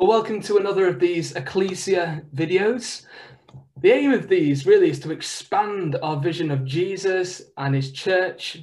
[0.00, 3.04] Well, welcome to another of these Ecclesia videos.
[3.82, 8.62] The aim of these really is to expand our vision of Jesus and his church.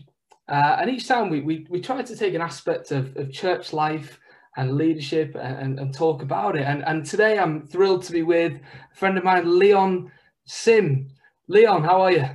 [0.50, 3.72] Uh, and each time we, we, we try to take an aspect of, of church
[3.72, 4.20] life
[4.56, 6.64] and leadership and, and, talk about it.
[6.64, 10.12] And, and today I'm thrilled to be with a friend of mine, Leon
[10.46, 11.08] Sim.
[11.48, 12.26] Leon, how are you?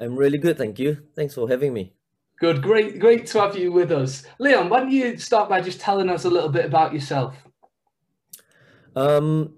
[0.00, 1.04] I'm really good, thank you.
[1.14, 1.94] Thanks for having me.
[2.40, 4.24] Good, great, great to have you with us.
[4.40, 7.36] Leon, why don't you start by just telling us a little bit about yourself?
[8.96, 9.54] Um,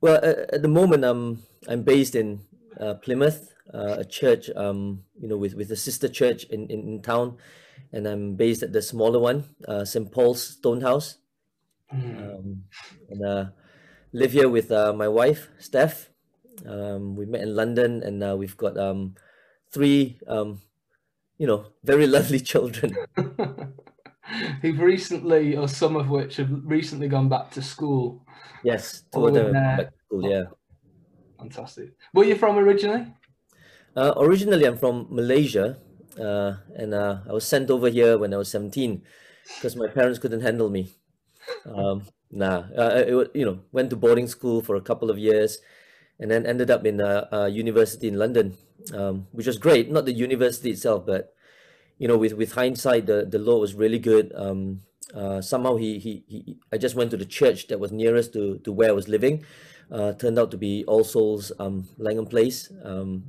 [0.00, 2.40] well, at, at the moment, I'm I'm based in
[2.80, 6.88] uh, Plymouth, uh, a church, um, you know, with with a sister church in, in,
[6.88, 7.36] in town,
[7.92, 11.18] and I'm based at the smaller one, uh, St Paul's Stonehouse,
[11.94, 12.18] mm.
[12.18, 12.64] um,
[13.08, 13.44] and uh,
[14.12, 16.08] live here with uh, my wife Steph.
[16.66, 19.14] Um, we met in London, and uh, we've got um,
[19.72, 20.60] three, um,
[21.38, 22.96] you know, very lovely children.
[24.62, 28.24] Who've recently, or some of which have recently gone back to school.
[28.62, 30.30] Yes, two of them back to school.
[30.30, 30.44] Yeah.
[31.38, 31.96] Fantastic.
[32.12, 33.06] Where are you from originally?
[33.96, 35.78] Uh, originally, I'm from Malaysia,
[36.20, 39.02] uh, and uh, I was sent over here when I was 17
[39.56, 40.92] because my parents couldn't handle me.
[41.64, 45.58] Um, nah, uh, it, you know, went to boarding school for a couple of years,
[46.20, 48.56] and then ended up in a, a university in London,
[48.94, 49.90] um, which was great.
[49.90, 51.34] Not the university itself, but
[52.00, 54.32] you know, with with hindsight, the the law was really good.
[54.34, 54.80] Um,
[55.14, 58.58] uh, somehow he, he he I just went to the church that was nearest to
[58.64, 59.44] to where I was living.
[59.92, 63.24] Uh, turned out to be All Souls um, Langham Place, um,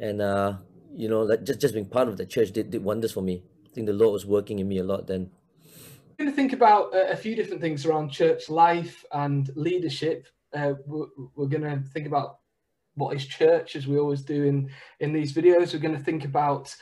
[0.00, 0.54] and uh,
[0.92, 3.44] you know, like just just being part of the church did, did wonders for me.
[3.64, 5.30] I think the Lord was working in me a lot then.
[6.18, 10.26] I'm going to think about a few different things around church life and leadership.
[10.52, 12.38] Uh, we're, we're going to think about
[12.96, 15.72] what is church, as we always do in in these videos.
[15.72, 16.74] We're going to think about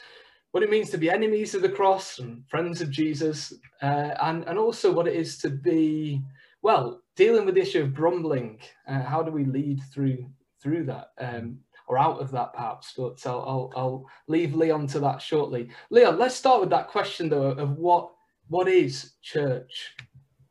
[0.56, 4.42] what it means to be enemies of the cross and friends of Jesus, uh, and,
[4.44, 6.22] and also what it is to be,
[6.62, 8.58] well, dealing with the issue of grumbling.
[8.88, 10.24] Uh, how do we lead through
[10.62, 11.10] through that?
[11.20, 15.68] Um, or out of that perhaps, but I'll, I'll, I'll leave Leon to that shortly.
[15.90, 18.12] Leon, let's start with that question though of what
[18.48, 19.94] what is church?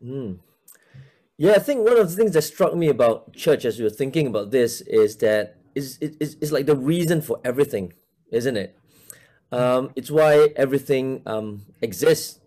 [0.04, 0.38] Mm.
[1.36, 3.90] Yeah, I think one of the things that struck me about church as we were
[3.90, 7.94] thinking about this is that is is is like the reason for everything,
[8.32, 8.78] isn't it?
[9.52, 12.40] Um, it's why everything um, exists.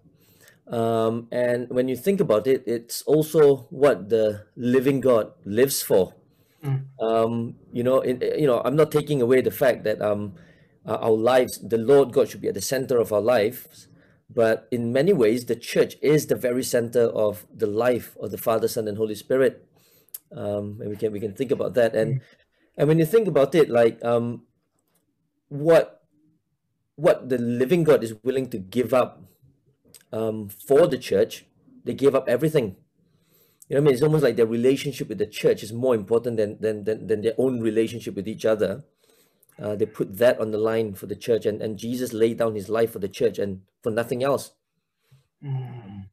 [0.66, 6.14] Um, and when you think about it, it's also what the living God lives for.
[6.62, 6.84] Mm.
[7.00, 10.34] Um, you know, in, you know, I'm not taking away the fact that um,
[10.84, 13.88] our lives, the Lord God should be at the center of our lives,
[14.28, 18.38] but in many ways, the church is the very center of the life of the
[18.38, 19.64] Father, Son, and Holy Spirit.
[20.30, 21.94] Um, and we can we can think about that.
[21.94, 22.20] And mm.
[22.76, 24.42] and when you think about it, like um,
[25.48, 25.97] what
[26.98, 29.22] what the living God is willing to give up
[30.12, 31.46] um, for the church,
[31.84, 32.74] they gave up everything.
[33.68, 33.94] You know what I mean?
[33.94, 37.20] It's almost like their relationship with the church is more important than than than, than
[37.22, 38.82] their own relationship with each other.
[39.62, 42.54] Uh, they put that on the line for the church, and, and Jesus laid down
[42.54, 44.52] his life for the church and for nothing else.
[45.44, 46.06] Mm.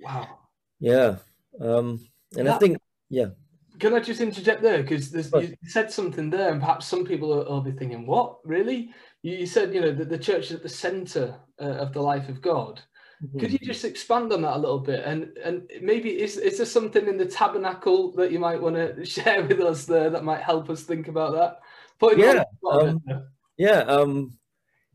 [0.00, 0.38] Wow.
[0.78, 1.16] Yeah.
[1.60, 2.06] Um,
[2.36, 2.78] and that, I think,
[3.08, 3.30] yeah.
[3.78, 4.82] Can I just interject there?
[4.82, 8.90] Because you said something there, and perhaps some people will, will be thinking, what, really?
[9.26, 12.28] you said you know that the church is at the center uh, of the life
[12.28, 12.80] of god.
[13.24, 13.38] Mm-hmm.
[13.38, 15.02] could you just expand on that a little bit?
[15.04, 19.04] And and maybe is, is there something in the tabernacle that you might want to
[19.14, 21.60] share with us there that might help us think about that?
[21.98, 23.02] Putting yeah um,
[23.56, 24.38] yeah um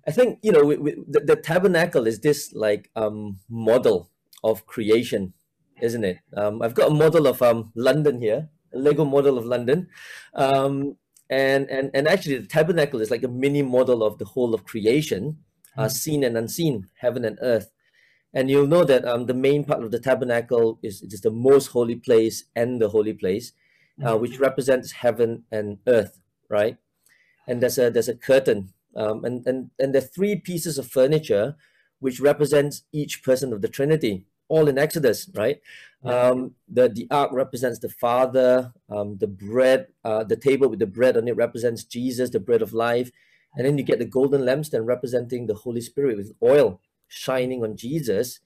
[0.07, 4.11] i think you know we, we, the, the, tabernacle is this like um model
[4.43, 5.33] of creation
[5.81, 6.19] isn't it?
[6.37, 9.87] Um i've got a model of um london here lego model of london
[10.35, 10.97] um
[11.29, 14.65] and and and actually the tabernacle is like a mini model of the whole of
[14.65, 15.37] creation
[15.77, 15.91] uh, mm.
[15.91, 17.71] seen and unseen heaven and earth
[18.33, 21.67] and you'll know that um, the main part of the tabernacle is just the most
[21.67, 23.53] holy place and the holy place
[24.03, 24.19] uh, mm.
[24.19, 26.77] which represents heaven and earth right
[27.47, 30.87] and there's a there's a curtain um, and and and there are three pieces of
[30.87, 31.55] furniture
[31.99, 35.61] which represents each person of the trinity all in Exodus, right?
[36.03, 38.73] Um, the the ark represents the Father.
[38.89, 42.61] Um, the bread, uh, the table with the bread on it represents Jesus, the bread
[42.61, 43.11] of life,
[43.55, 47.77] and then you get the golden lampstand representing the Holy Spirit with oil shining on
[47.77, 48.39] Jesus.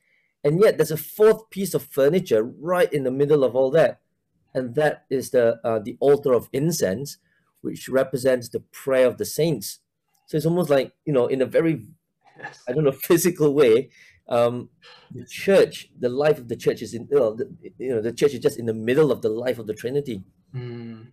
[0.44, 4.00] And yet, there's a fourth piece of furniture right in the middle of all that,
[4.54, 7.18] and that is the uh, the altar of incense,
[7.62, 9.80] which represents the prayer of the saints.
[10.28, 11.88] So it's almost like you know, in a very
[12.68, 13.90] I don't know physical way,
[14.28, 14.70] um,
[15.12, 18.12] the church, the life of the church is in, you know, the, you know, the
[18.12, 20.24] church is just in the middle of the life of the Trinity.
[20.54, 21.08] Mm.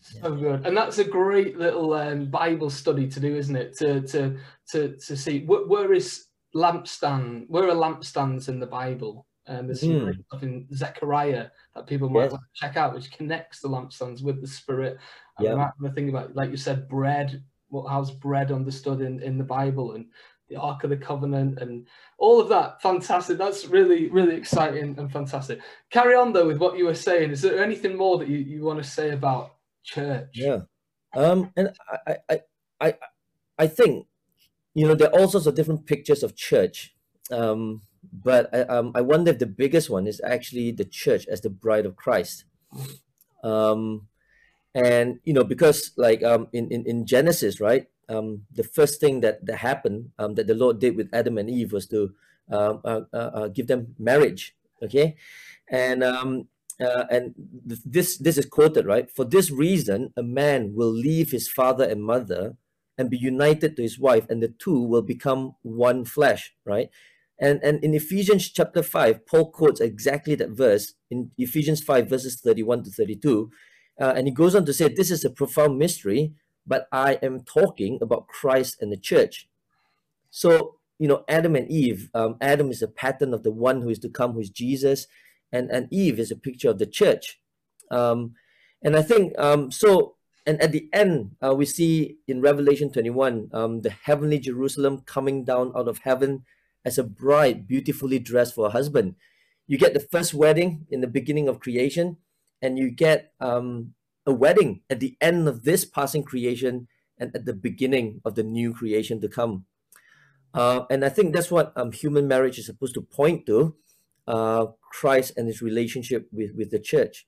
[0.00, 3.76] So good, and that's a great little um, Bible study to do, isn't it?
[3.78, 4.36] To to
[4.72, 9.26] to to see where, where is lampstand, where are lampstands in the Bible?
[9.46, 10.04] And there's some mm.
[10.04, 12.40] great stuff in Zechariah that people might yes.
[12.54, 14.98] check out, which connects the lampstands with the Spirit.
[15.38, 15.70] And yeah.
[15.84, 17.42] I think about, like you said, bread.
[17.68, 20.06] What how's bread understood in in the Bible and
[20.48, 21.86] the Ark of the Covenant and
[22.18, 22.82] all of that.
[22.82, 23.38] Fantastic.
[23.38, 25.60] That's really, really exciting and fantastic.
[25.90, 27.30] Carry on though with what you were saying.
[27.30, 30.30] Is there anything more that you, you want to say about church?
[30.34, 30.60] Yeah.
[31.14, 31.70] Um, and
[32.06, 32.40] I, I,
[32.80, 32.94] I,
[33.58, 34.06] I think,
[34.74, 36.94] you know, there are all sorts of different pictures of church.
[37.30, 37.82] Um,
[38.12, 41.50] but I, um, I wonder if the biggest one is actually the church as the
[41.50, 42.44] bride of Christ.
[43.42, 44.08] Um,
[44.74, 49.20] and you know, because like um, in, in, in Genesis, right, um, the first thing
[49.20, 52.14] that, that happened um, that the Lord did with Adam and Eve was to
[52.50, 54.54] um, uh, uh, uh, give them marriage.
[54.82, 55.16] Okay,
[55.70, 56.48] and um,
[56.80, 57.34] uh, and
[57.68, 59.10] th- this this is quoted right.
[59.10, 62.56] For this reason, a man will leave his father and mother
[62.98, 66.52] and be united to his wife, and the two will become one flesh.
[66.64, 66.90] Right.
[67.38, 72.40] And, and in Ephesians chapter 5, Paul quotes exactly that verse in Ephesians 5, verses
[72.40, 73.50] 31 to 32.
[74.00, 76.32] Uh, and he goes on to say, This is a profound mystery,
[76.66, 79.48] but I am talking about Christ and the church.
[80.30, 83.88] So, you know, Adam and Eve, um, Adam is a pattern of the one who
[83.88, 85.06] is to come, who is Jesus,
[85.52, 87.40] and, and Eve is a picture of the church.
[87.90, 88.34] Um,
[88.82, 90.16] and I think, um, so,
[90.46, 95.44] and at the end, uh, we see in Revelation 21, um, the heavenly Jerusalem coming
[95.44, 96.44] down out of heaven
[96.84, 99.14] as a bride beautifully dressed for a husband.
[99.66, 102.18] You get the first wedding in the beginning of creation,
[102.60, 103.94] and you get um,
[104.26, 106.88] a wedding at the end of this passing creation
[107.18, 109.66] and at the beginning of the new creation to come.
[110.52, 113.74] Uh, and I think that's what um, human marriage is supposed to point to
[114.26, 117.26] uh, Christ and his relationship with, with the church.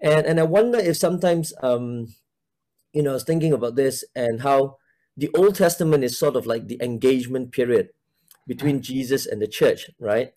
[0.00, 2.14] And, and I wonder if sometimes, um,
[2.92, 4.78] you know, I was thinking about this and how
[5.16, 7.90] the Old Testament is sort of like the engagement period
[8.46, 10.32] between Jesus and the church, right?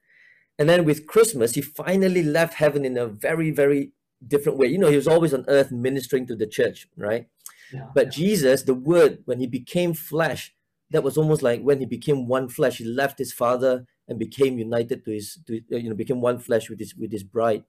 [0.59, 3.91] And then with Christmas, he finally left heaven in a very, very
[4.25, 4.67] different way.
[4.67, 7.27] You know, he was always on earth ministering to the church, right?
[7.73, 8.11] Yeah, but yeah.
[8.11, 10.53] Jesus, the word, when he became flesh,
[10.91, 14.57] that was almost like when he became one flesh, he left his father and became
[14.57, 17.63] united to his, to, uh, you know, became one flesh with his with his bride.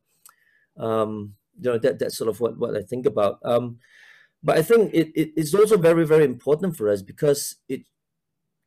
[0.77, 3.41] Um, you know, that that's sort of what, what I think about.
[3.45, 3.79] Um,
[4.43, 7.83] but I think it, it it's also very, very important for us because it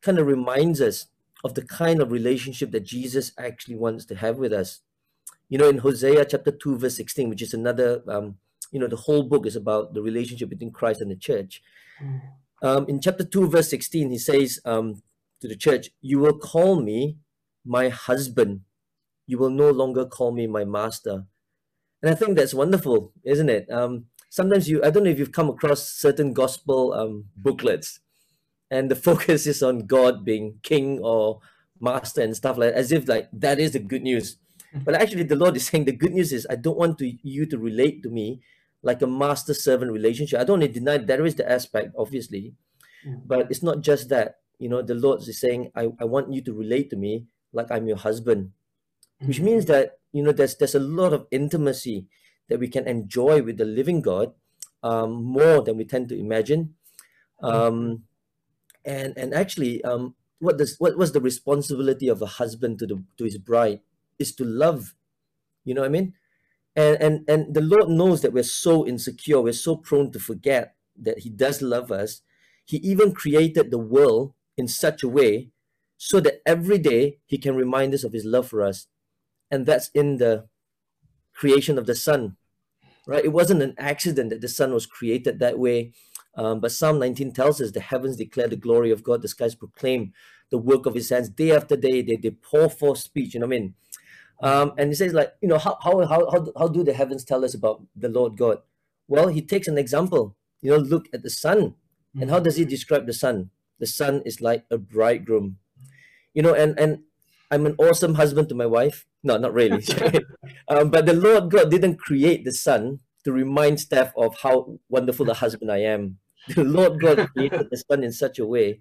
[0.02, 1.06] kind of reminds us
[1.44, 4.80] of the kind of relationship that Jesus actually wants to have with us
[5.52, 8.36] you know, in Hosea chapter 2, verse 16, which is another, um,
[8.70, 11.60] you know, the whole book is about the relationship between Christ and the church.
[12.02, 12.20] Mm.
[12.62, 15.02] Um, in chapter 2, verse 16, he says um,
[15.42, 17.18] to the church, You will call me
[17.66, 18.62] my husband.
[19.26, 21.26] You will no longer call me my master.
[22.00, 23.70] And I think that's wonderful, isn't it?
[23.70, 28.00] Um, sometimes you, I don't know if you've come across certain gospel um, booklets,
[28.70, 31.40] and the focus is on God being king or
[31.78, 34.38] master and stuff like that, as if like that is the good news
[34.74, 37.46] but actually, the Lord is saying the good news is I don't want to, you
[37.46, 38.40] to relate to me
[38.82, 40.40] like a master servant relationship.
[40.40, 42.54] I don't want to deny there is the aspect, obviously,
[43.06, 43.20] mm.
[43.26, 44.38] but it's not just that.
[44.58, 47.70] You know, the Lord is saying I, I want you to relate to me like
[47.70, 48.52] I'm your husband,
[49.22, 49.28] mm.
[49.28, 52.06] which means that you know there's there's a lot of intimacy
[52.48, 54.32] that we can enjoy with the living God
[54.82, 56.74] um, more than we tend to imagine.
[57.42, 58.04] Um,
[58.84, 63.02] and and actually, um, what does what was the responsibility of a husband to the
[63.18, 63.80] to his bride?
[64.18, 64.94] Is to love.
[65.64, 66.14] You know what I mean?
[66.74, 70.74] And and and the Lord knows that we're so insecure, we're so prone to forget
[70.98, 72.22] that He does love us.
[72.64, 75.50] He even created the world in such a way
[75.98, 78.86] so that every day He can remind us of His love for us.
[79.50, 80.48] And that's in the
[81.34, 82.36] creation of the sun,
[83.06, 83.24] right?
[83.24, 85.92] It wasn't an accident that the sun was created that way.
[86.34, 89.54] Um, but Psalm 19 tells us the heavens declare the glory of God, the skies
[89.54, 90.12] proclaim
[90.50, 92.02] the work of his hands day after day.
[92.02, 93.34] They, they pour forth speech.
[93.34, 93.74] You know what I mean?
[94.42, 97.44] Um, and he says, like, you know, how, how, how, how do the heavens tell
[97.44, 98.58] us about the Lord God?
[99.06, 100.36] Well, he takes an example.
[100.60, 101.74] You know, look at the sun.
[102.20, 103.50] And how does he describe the sun?
[103.78, 105.58] The sun is like a bridegroom.
[106.34, 107.02] You know, and, and
[107.50, 109.06] I'm an awesome husband to my wife.
[109.22, 109.84] No, not really.
[110.68, 115.30] um, but the Lord God didn't create the sun to remind Steph of how wonderful
[115.30, 116.18] a husband I am.
[116.48, 118.80] The Lord God created the sun in such a way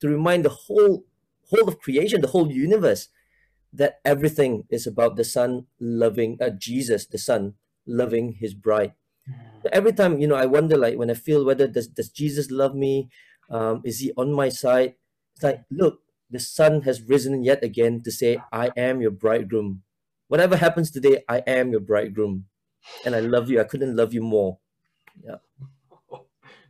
[0.00, 1.04] to remind the whole
[1.50, 3.08] whole of creation, the whole universe,
[3.72, 7.54] that everything is about the son loving uh, jesus the son
[7.86, 8.94] loving his bride.
[9.72, 12.74] Every time you know i wonder like when i feel whether does, does jesus love
[12.74, 13.08] me?
[13.50, 14.94] Um, is he on my side?
[15.34, 16.00] It's like look
[16.30, 19.82] the sun has risen yet again to say i am your bridegroom.
[20.28, 22.46] Whatever happens today i am your bridegroom
[23.04, 23.60] and i love you.
[23.60, 24.58] I couldn't love you more.
[25.24, 25.36] Yeah.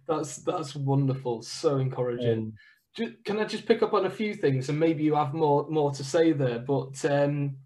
[0.08, 1.42] That's that's wonderful.
[1.42, 2.32] So encouraging.
[2.32, 2.54] Um,
[2.94, 5.92] can I just pick up on a few things, and maybe you have more more
[5.92, 6.58] to say there.
[6.58, 7.56] But um,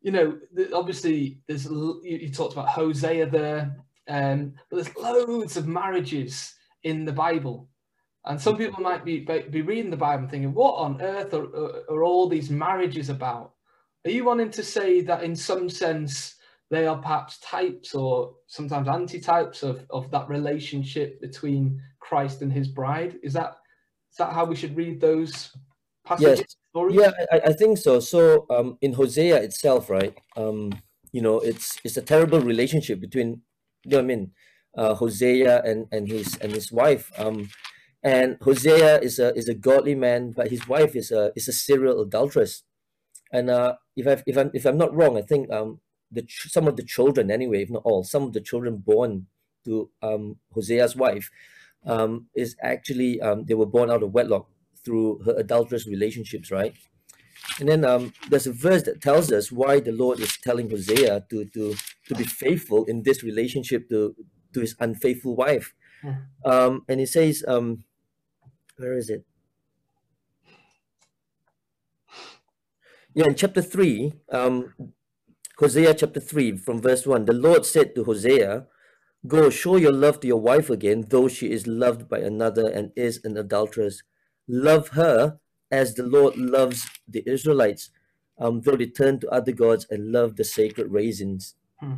[0.00, 0.38] you know,
[0.72, 3.76] obviously there's you, talked about Hosea there,
[4.08, 7.68] um, but there's loads of marriages in the Bible,
[8.24, 11.44] and some people might be be reading the Bible and thinking, what on earth are,
[11.44, 13.52] are, are all these marriages about?
[14.04, 16.36] Are you wanting to say that in some sense
[16.70, 22.66] they are perhaps types or sometimes anti-types of, of that relationship between Christ and his
[22.66, 23.18] bride?
[23.22, 23.58] Is that
[24.12, 25.56] is that how we should read those
[26.04, 26.40] passages?
[26.40, 26.56] Yes.
[26.70, 26.96] Stories?
[26.96, 28.00] Yeah, I, I think so.
[28.00, 30.14] So um, in Hosea itself, right?
[30.36, 30.72] Um,
[31.12, 33.42] you know, it's it's a terrible relationship between
[33.84, 34.30] you know what I mean,
[34.76, 37.10] uh, Hosea and and his and his wife.
[37.18, 37.50] Um,
[38.02, 41.52] and Hosea is a is a godly man, but his wife is a is a
[41.52, 42.62] serial adulteress.
[43.32, 46.68] And uh, if I if I'm if I'm not wrong, I think um the some
[46.68, 49.26] of the children anyway, if not all, some of the children born
[49.64, 51.30] to um Hosea's wife,
[51.86, 54.48] um is actually um they were born out of wedlock
[54.84, 56.74] through her adulterous relationships, right?
[57.60, 61.26] And then um, there's a verse that tells us why the Lord is telling Hosea
[61.30, 61.74] to to
[62.08, 64.14] to be faithful in this relationship to
[64.54, 65.74] to his unfaithful wife.
[66.44, 67.84] Um, and he says, um,
[68.76, 69.24] where is it?
[73.14, 74.74] Yeah, in chapter 3, um,
[75.58, 78.66] Hosea chapter 3, from verse 1, the Lord said to Hosea,
[79.26, 82.90] Go, show your love to your wife again, though she is loved by another and
[82.96, 84.02] is an adulteress.
[84.48, 85.38] Love her
[85.70, 87.90] as the Lord loves the Israelites,
[88.38, 91.54] um, though they turn to other gods and love the sacred raisins.
[91.78, 91.94] Hmm.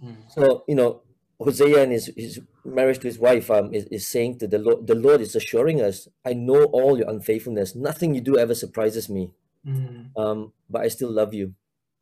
[0.00, 0.14] Hmm.
[0.28, 1.02] So, you know,
[1.38, 4.86] Hosea and his, his marriage to his wife um, is, is saying to the Lord,
[4.86, 7.74] the Lord is assuring us, I know all your unfaithfulness.
[7.74, 9.32] Nothing you do ever surprises me
[9.66, 10.10] mm.
[10.16, 11.54] um, but I still love you.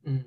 [0.06, 0.24] Mm.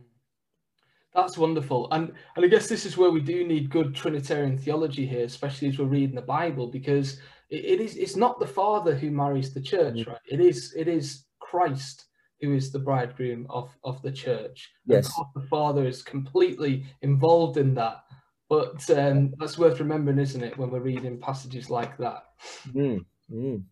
[1.15, 5.07] That's wonderful, and and I guess this is where we do need good Trinitarian theology
[5.07, 7.19] here, especially as we're reading the Bible, because
[7.49, 10.07] it, it is it's not the Father who marries the church, mm.
[10.07, 10.19] right?
[10.29, 12.07] It is it is Christ
[12.41, 14.69] who is the bridegroom of of the church.
[14.85, 18.03] Yes, the Father is completely involved in that.
[18.49, 22.25] But um, that's worth remembering, isn't it, when we're reading passages like that?
[22.73, 23.03] Mm.
[23.31, 23.63] Mm.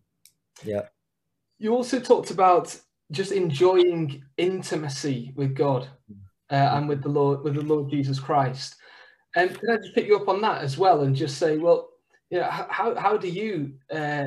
[0.64, 0.82] Yeah.
[1.58, 2.76] You also talked about
[3.12, 5.88] just enjoying intimacy with God
[6.50, 8.76] uh, and with the Lord, with the Lord Jesus Christ.
[9.36, 11.90] And can I just pick you up on that as well and just say, well,
[12.30, 14.26] you know, how how do you uh,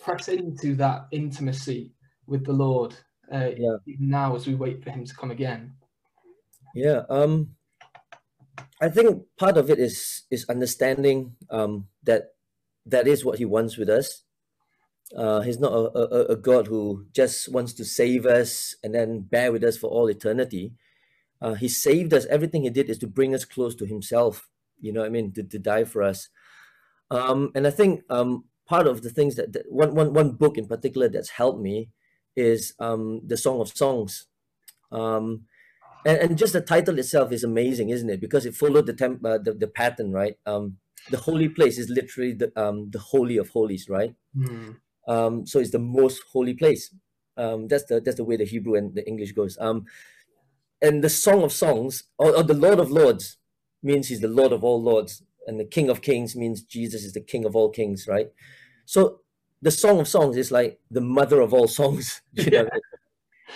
[0.00, 1.92] press into that intimacy
[2.26, 2.94] with the Lord
[3.32, 3.76] uh, yeah.
[3.86, 5.72] even now as we wait for Him to come again?
[6.74, 7.50] Yeah, um,
[8.80, 12.34] I think part of it is is understanding um, that
[12.86, 14.22] that is what He wants with us,
[15.16, 19.20] uh, he's not a, a, a, God who just wants to save us and then
[19.20, 20.72] bear with us for all eternity.
[21.40, 22.26] Uh, he saved us.
[22.26, 24.48] Everything he did is to bring us close to himself.
[24.80, 25.32] You know what I mean?
[25.32, 26.28] To, to die for us.
[27.10, 30.58] Um, and I think um, part of the things that, that one, one, one book
[30.58, 31.90] in particular that's helped me
[32.36, 34.26] is um, the Song of Songs.
[34.92, 35.44] Um,
[36.04, 38.20] and, and just the title itself is amazing, isn't it?
[38.20, 40.36] Because it followed the, temp, uh, the, the pattern, right?
[40.46, 40.78] Um,
[41.10, 44.14] the holy place is literally the, um, the holy of holies, right?
[44.36, 44.76] Mm.
[45.06, 46.94] Um, so it's the most holy place.
[47.36, 49.56] Um, that's the that's the way the Hebrew and the English goes.
[49.60, 49.86] Um,
[50.80, 53.36] and the Song of Songs or, or the Lord of Lords
[53.82, 57.12] means he's the Lord of all lords, and the King of Kings means Jesus is
[57.12, 58.28] the King of all kings, right?
[58.84, 59.20] So
[59.62, 62.22] the Song of Songs is like the mother of all songs.
[62.32, 62.62] You know?
[62.62, 62.68] yeah.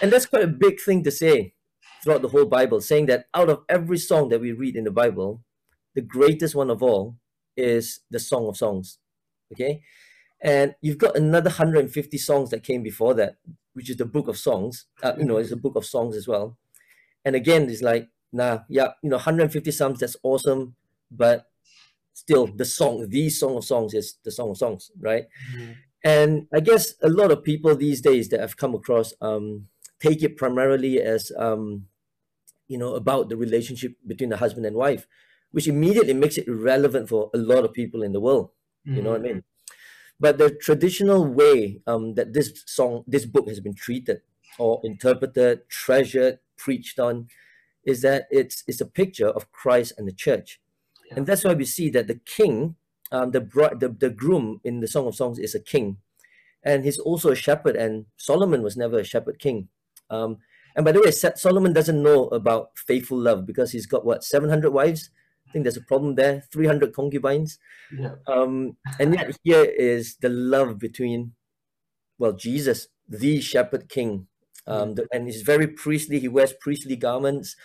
[0.01, 1.55] And that's quite a big thing to say
[2.03, 4.91] throughout the whole Bible, saying that out of every song that we read in the
[4.91, 5.43] Bible,
[5.95, 7.17] the greatest one of all
[7.57, 8.99] is the Song of Songs.
[9.53, 9.83] Okay.
[10.41, 13.37] And you've got another 150 songs that came before that,
[13.75, 14.87] which is the book of songs.
[15.03, 16.59] Uh, you know, it's a book of songs as well.
[17.25, 20.75] And again, it's like, nah, yeah, you know, 150 songs, that's awesome.
[21.11, 21.47] But
[22.13, 25.25] still, the song, the song of songs is the song of songs, right?
[25.55, 25.73] Mm-hmm.
[26.05, 29.69] And I guess a lot of people these days that I've come across um,
[30.01, 31.87] take it primarily as, um,
[32.67, 35.07] you know, about the relationship between the husband and wife,
[35.53, 38.51] which immediately makes it irrelevant for a lot of people in the world.
[38.87, 38.97] Mm-hmm.
[38.97, 39.35] You know what I mm-hmm.
[39.35, 39.45] mean?
[40.19, 44.23] But the traditional way um, that this song, this book has been treated
[44.59, 47.29] or interpreted, treasured, preached on,
[47.85, 50.61] is that it's it's a picture of Christ and the church,
[51.09, 51.17] yeah.
[51.17, 52.77] and that's why we see that the king,
[53.11, 55.99] um, the bride, the, the groom in the Song of Songs is a king,
[56.65, 57.77] and he's also a shepherd.
[57.77, 59.69] And Solomon was never a shepherd king.
[60.11, 60.39] Um,
[60.75, 64.49] and by the way, Solomon doesn't know about faithful love because he's got what seven
[64.49, 65.11] hundred wives
[65.53, 66.45] I think there's a problem there.
[66.51, 67.59] 300 concubines.
[67.95, 68.15] Yeah.
[68.27, 71.33] Um, and yet here is the love between,
[72.17, 74.29] well, Jesus, the shepherd king.
[74.67, 76.19] Um, the, and he's very priestly.
[76.21, 77.57] He wears priestly garments.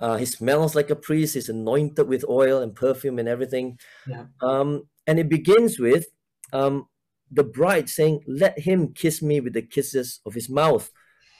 [0.00, 1.34] Uh, he smells like a priest.
[1.34, 3.78] He's anointed with oil and perfume and everything.
[4.06, 4.26] Yeah.
[4.40, 6.06] Um, and it begins with
[6.52, 6.86] um,
[7.30, 10.90] the bride saying, Let him kiss me with the kisses of his mouth.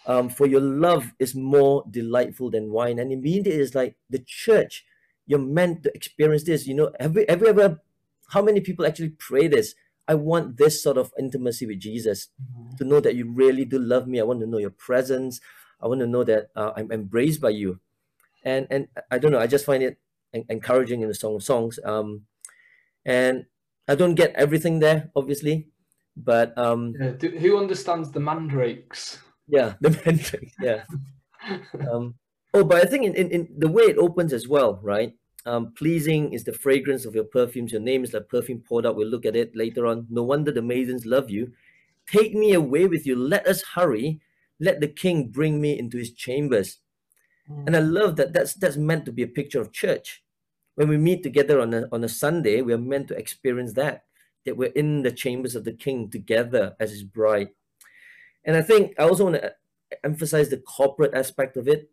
[0.07, 2.99] um, for your love is more delightful than wine.
[2.99, 4.85] And immediately it's like the church,
[5.27, 6.67] you're meant to experience this.
[6.67, 7.81] You know, have we, have we ever,
[8.31, 9.75] how many people actually pray this?
[10.09, 12.77] I want this sort of intimacy with Jesus mm-hmm.
[12.77, 14.19] to know that you really do love me.
[14.19, 15.41] I want to know your presence.
[15.81, 17.79] I want to know that uh, I'm embraced by you.
[18.45, 19.99] And and I don't know, I just find it
[20.33, 21.79] encouraging in the Song of Songs.
[21.85, 22.23] Um,
[23.05, 23.47] and
[23.87, 25.69] I don't get everything there, obviously,
[26.17, 29.19] but um, yeah, do, who understands the mandrakes?
[29.47, 30.55] Yeah, the mandrakes.
[30.61, 30.85] Yeah.
[31.91, 32.15] um,
[32.55, 35.15] oh, but I think in, in, in the way it opens as well, right?
[35.49, 37.73] Um, pleasing is the fragrance of your perfumes.
[37.73, 38.97] Your name is like perfume poured out.
[38.97, 40.07] We'll look at it later on.
[40.11, 41.53] No wonder the maidens love you.
[42.07, 43.17] Take me away with you.
[43.17, 44.21] Let us hurry.
[44.61, 46.81] Let the king bring me into his chambers.
[47.51, 47.67] Mm.
[47.67, 50.23] And I love that that's that's meant to be a picture of church.
[50.75, 54.05] When we meet together on a on a Sunday, we are meant to experience that,
[54.45, 57.49] that we're in the chambers of the king together as his bride.
[58.45, 59.55] And I think I also want to
[60.05, 61.91] emphasize the corporate aspect of it.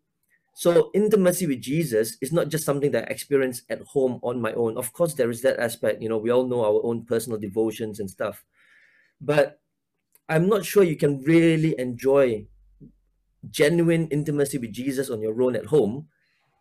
[0.57, 4.53] So intimacy with Jesus is not just something that I experience at home on my
[4.53, 4.77] own.
[4.77, 6.01] Of course, there is that aspect.
[6.01, 8.45] You know, we all know our own personal devotions and stuff.
[9.19, 9.59] But
[10.29, 12.47] I'm not sure you can really enjoy
[13.51, 16.07] genuine intimacy with Jesus on your own at home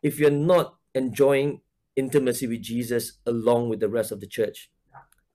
[0.03, 1.61] if you're not enjoying
[1.95, 4.73] intimacy with Jesus along with the rest of the church.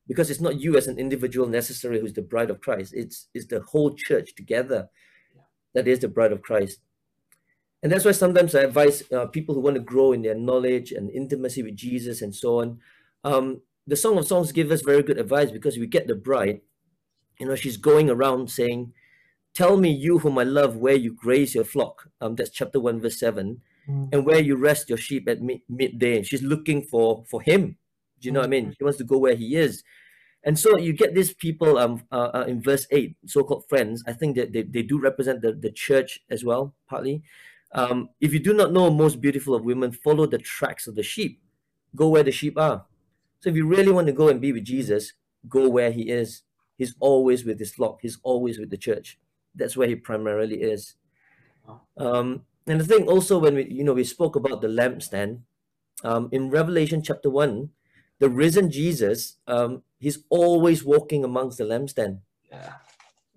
[0.06, 2.94] Because it's not you as an individual necessarily who's the bride of Christ.
[2.94, 4.90] It's, it's the whole church together
[5.74, 6.80] that is the bride of Christ.
[7.82, 10.92] And that's why sometimes I advise uh, people who want to grow in their knowledge
[10.92, 12.80] and intimacy with Jesus and so on.
[13.24, 16.62] Um, the Song of Songs give us very good advice because we get the bride.
[17.40, 18.94] You know, she's going around saying,
[19.54, 22.10] Tell me, you whom I love, where you graze your flock.
[22.22, 23.62] Um, that's chapter 1, verse 7.
[23.90, 24.10] Mm.
[24.14, 26.22] And where you rest your sheep at mid- midday.
[26.22, 27.78] She's looking for for him.
[28.20, 28.44] Do you know mm.
[28.44, 28.66] what I mean?
[28.68, 28.78] Mm.
[28.78, 29.84] She wants to go where he is.
[30.44, 34.04] And so you get these people um uh, uh, in verse 8, so-called friends.
[34.06, 37.24] I think that they, they do represent the, the church as well, partly.
[37.72, 41.04] Um, if you do not know most beautiful of women, follow the tracks of the
[41.04, 41.42] sheep.
[41.96, 42.86] Go where the sheep are.
[43.42, 45.14] So if you really want to go and be with Jesus,
[45.48, 46.44] go where he is.
[46.78, 48.00] He's always with his flock.
[48.02, 49.18] He's always with the church
[49.56, 50.96] that's where he primarily is.
[51.98, 55.42] Um, and I think also when we, you know, we spoke about the lampstand,
[56.04, 57.70] um, in Revelation chapter one,
[58.20, 62.20] the risen Jesus, um, he's always walking amongst the lampstand.
[62.50, 62.74] Yeah.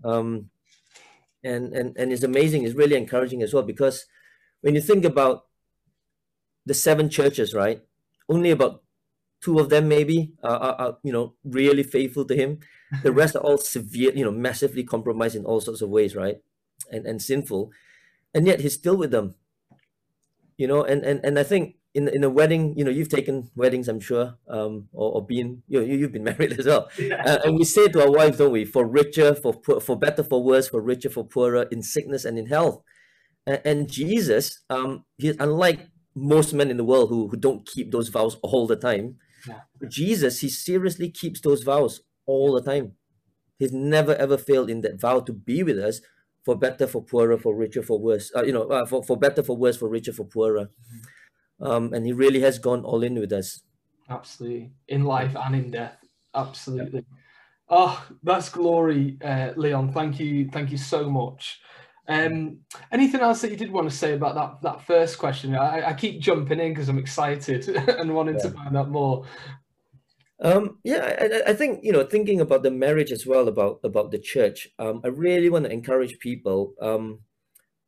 [0.04, 0.50] Um,
[1.44, 2.62] and and and it's amazing.
[2.62, 4.06] It's really encouraging as well because
[4.62, 5.46] when you think about
[6.64, 7.83] the seven churches, right?
[8.29, 8.83] Only about
[9.42, 12.61] two of them maybe are, are, are, you know really faithful to him
[13.03, 16.37] the rest are all severe you know massively compromised in all sorts of ways right
[16.90, 17.70] and and sinful
[18.33, 19.35] and yet he's still with them
[20.57, 23.51] you know and and, and i think in in a wedding you know you've taken
[23.55, 26.88] weddings i'm sure um or, or been you know you, you've been married as well
[26.98, 27.22] yeah.
[27.27, 30.22] uh, and we say to our wives don't we for richer for poor, for better
[30.22, 32.83] for worse for richer for poorer in sickness and in health
[33.46, 37.90] and, and jesus um he's unlike most men in the world who, who don't keep
[37.90, 39.61] those vows all the time yeah.
[39.88, 42.92] Jesus, he seriously keeps those vows all the time.
[43.59, 46.00] He's never ever failed in that vow to be with us
[46.44, 48.33] for better, for poorer, for richer, for worse.
[48.35, 50.66] Uh, you know, uh, for, for better, for worse, for richer, for poorer.
[50.66, 51.64] Mm-hmm.
[51.64, 53.61] Um, and he really has gone all in with us.
[54.09, 54.72] Absolutely.
[54.88, 55.96] In life and in death.
[56.35, 57.00] Absolutely.
[57.00, 57.18] Yeah.
[57.68, 59.92] Oh, that's glory, uh, Leon.
[59.92, 60.48] Thank you.
[60.50, 61.61] Thank you so much.
[62.08, 62.58] Um,
[62.90, 65.54] anything else that you did want to say about that that first question?
[65.54, 68.42] I, I keep jumping in because I'm excited and wanting yeah.
[68.42, 69.24] to find out more.
[70.40, 74.10] Um, yeah, I, I, think you know, thinking about the marriage as well about about
[74.10, 74.68] the church.
[74.78, 76.74] Um, I really want to encourage people.
[76.82, 77.20] Um,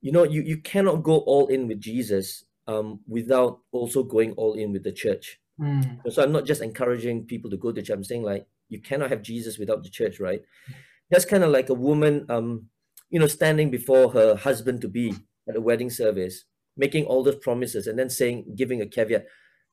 [0.00, 4.54] you know, you you cannot go all in with Jesus um, without also going all
[4.54, 5.40] in with the church.
[5.60, 6.12] Mm.
[6.12, 7.94] So I'm not just encouraging people to go to church.
[7.94, 10.40] I'm saying like you cannot have Jesus without the church, right?
[11.10, 12.68] That's kind of like a woman um
[13.14, 15.14] you know, standing before her husband to be
[15.48, 16.46] at a wedding service,
[16.76, 19.24] making all those promises and then saying, giving a caveat,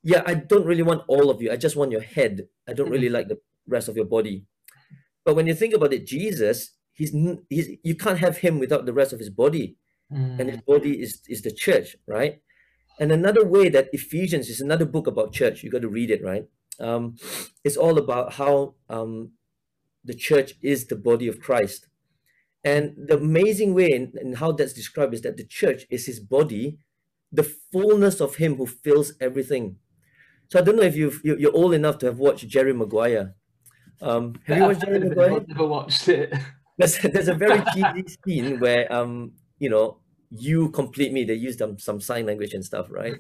[0.04, 1.52] yeah, I don't really want all of you.
[1.52, 2.42] I just want your head.
[2.70, 4.46] I don't really like the rest of your body.
[5.26, 7.16] But when you think about it, Jesus, he's,
[7.50, 9.76] he's you can't have him without the rest of his body.
[10.14, 10.40] Mm.
[10.40, 12.44] And his body is, is the church, right?
[13.00, 16.24] And another way that Ephesians is another book about church, you got to read it,
[16.24, 16.46] right?
[16.80, 17.16] Um,
[17.64, 19.32] it's all about how um,
[20.06, 21.88] the church is the body of Christ.
[22.64, 26.20] And the amazing way in, in, how that's described is that the church is his
[26.20, 26.78] body,
[27.32, 29.78] the fullness of him who fills everything.
[30.50, 33.36] So I don't know if you've, you're old enough to have watched Jerry Maguire.
[34.02, 35.34] Um, have you watched Jerry Maguire?
[35.34, 36.34] I've never watched it.
[36.78, 40.00] There's, there's a very cheesy scene where, um, you know,
[40.32, 41.26] you complete me.
[41.26, 43.14] They use some, some sign language and stuff, right?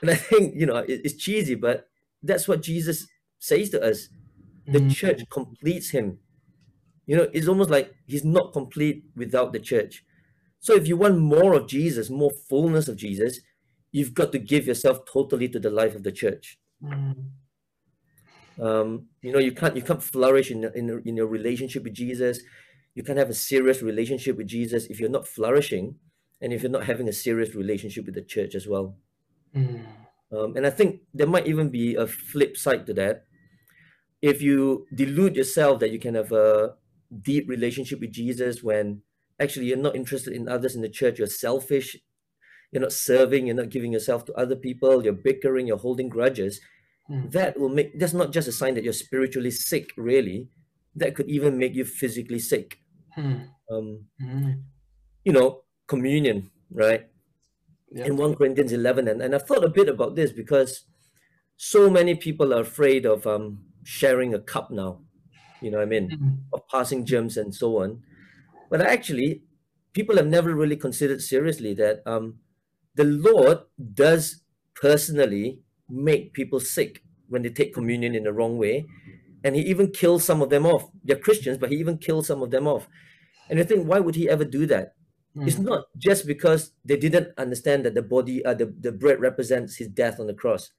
[0.00, 1.88] And I think, you know, it, it's cheesy, but
[2.22, 3.08] that's what Jesus
[3.40, 4.10] says to us.
[4.66, 4.94] The mm.
[4.94, 6.18] church completes him
[7.06, 10.04] you know, it's almost like he's not complete without the church.
[10.60, 13.40] So if you want more of Jesus, more fullness of Jesus,
[13.92, 16.58] you've got to give yourself totally to the life of the church.
[16.82, 17.30] Mm.
[18.60, 22.40] Um, you know, you can't you can't flourish in in in your relationship with Jesus.
[22.94, 25.96] You can't have a serious relationship with Jesus if you're not flourishing,
[26.40, 28.96] and if you're not having a serious relationship with the church as well.
[29.54, 29.84] Mm.
[30.32, 33.24] Um, and I think there might even be a flip side to that.
[34.22, 36.74] If you delude yourself that you can have a
[37.22, 39.02] deep relationship with Jesus when
[39.40, 41.96] actually you're not interested in others in the church, you're selfish,
[42.72, 46.60] you're not serving, you're not giving yourself to other people, you're bickering, you're holding grudges,
[47.10, 47.30] mm.
[47.30, 50.48] that will make that's not just a sign that you're spiritually sick, really.
[50.96, 52.78] That could even make you physically sick.
[53.18, 53.48] Mm.
[53.70, 54.62] Um, mm.
[55.24, 57.06] You know, communion, right?
[57.90, 59.08] In 1 Corinthians 11.
[59.08, 60.84] And, and I've thought a bit about this because
[61.56, 65.00] so many people are afraid of um, sharing a cup now,
[65.64, 66.34] you know what I mean, mm-hmm.
[66.52, 68.02] of passing germs and so on.
[68.70, 69.42] But actually,
[69.92, 72.40] people have never really considered seriously that um,
[72.94, 73.58] the Lord
[73.94, 74.42] does
[74.74, 78.86] personally make people sick when they take communion in the wrong way.
[79.42, 80.90] And he even kills some of them off.
[81.02, 82.88] They're Christians, but he even kills some of them off.
[83.48, 84.94] And you think, why would he ever do that?
[85.36, 85.46] Mm.
[85.46, 89.76] It's not just because they didn't understand that the body, uh, the, the bread represents
[89.76, 90.70] his death on the cross.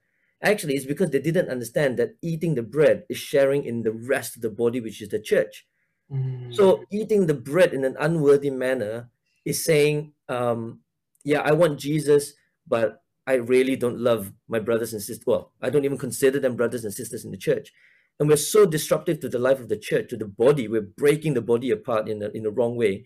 [0.43, 4.35] Actually, it's because they didn't understand that eating the bread is sharing in the rest
[4.35, 5.65] of the body, which is the church.
[6.11, 6.53] Mm.
[6.53, 9.09] So eating the bread in an unworthy manner
[9.43, 10.81] is saying, um,
[11.23, 12.33] yeah, I want Jesus,
[12.67, 15.25] but I really don't love my brothers and sisters.
[15.25, 17.71] Well, I don't even consider them brothers and sisters in the church.
[18.19, 20.67] And we're so disruptive to the life of the church, to the body.
[20.67, 23.05] We're breaking the body apart in the, in the wrong way.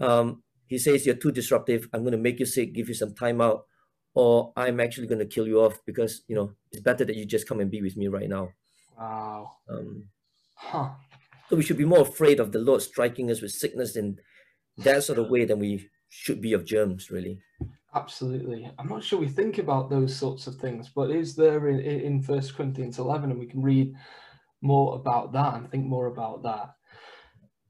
[0.00, 1.88] Um, he says, You're too disruptive.
[1.92, 3.66] I'm going to make you sick, give you some time out,
[4.14, 7.24] or I'm actually going to kill you off because, you know, it's better that you
[7.24, 8.50] just come and be with me right now.
[8.98, 9.52] Wow.
[9.68, 10.04] Um,
[10.54, 10.90] huh.
[11.48, 14.18] So we should be more afraid of the Lord striking us with sickness in
[14.78, 17.40] that sort of way than we should be of germs, really.
[17.94, 18.70] Absolutely.
[18.78, 22.22] I'm not sure we think about those sorts of things, but is there in, in
[22.22, 23.94] First Corinthians 11, and we can read
[24.60, 26.74] more about that and think more about that.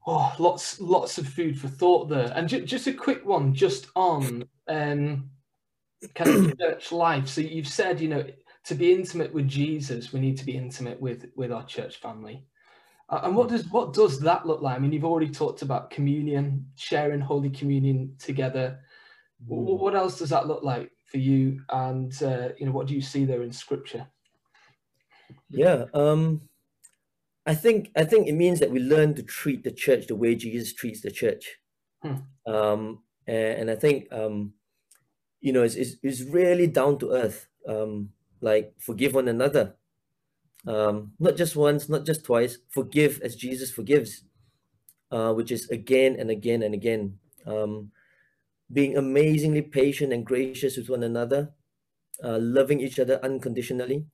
[0.05, 2.31] Oh, lots, lots of food for thought there.
[2.35, 5.29] And ju- just a quick one, just on um,
[6.15, 7.27] kind of church life.
[7.27, 8.25] So you've said, you know,
[8.65, 12.45] to be intimate with Jesus, we need to be intimate with with our church family.
[13.09, 14.75] Uh, and what does what does that look like?
[14.75, 18.79] I mean, you've already talked about communion, sharing Holy Communion together
[19.49, 19.79] Mm.
[19.79, 21.61] What else does that look like for you?
[21.69, 24.07] And uh, you know, what do you see there in Scripture?
[25.49, 26.41] Yeah, um,
[27.45, 30.35] I think I think it means that we learn to treat the church the way
[30.35, 31.57] Jesus treats the church.
[32.03, 32.15] Hmm.
[32.51, 34.53] Um, and, and, I think um,
[35.41, 37.47] you know it's, it's, it's really down to earth.
[37.67, 38.09] Um,
[38.41, 39.75] like forgive one another,
[40.65, 42.57] um, not just once, not just twice.
[42.69, 44.23] Forgive as Jesus forgives,
[45.11, 47.19] uh, which is again and again and again.
[47.45, 47.91] Um,
[48.71, 51.51] being amazingly patient and gracious with one another,
[52.23, 54.05] uh, loving each other unconditionally.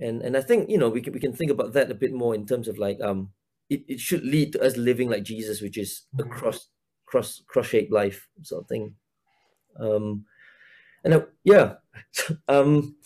[0.00, 2.12] And and I think, you know, we can, we can think about that a bit
[2.12, 3.30] more in terms of like, um,
[3.68, 6.30] it, it should lead to us living like Jesus, which is a mm-hmm.
[6.32, 6.68] cross,
[7.04, 8.94] cross, cross-shaped life sort of thing.
[9.78, 10.24] Um,
[11.04, 11.74] and yeah,
[12.48, 12.96] um,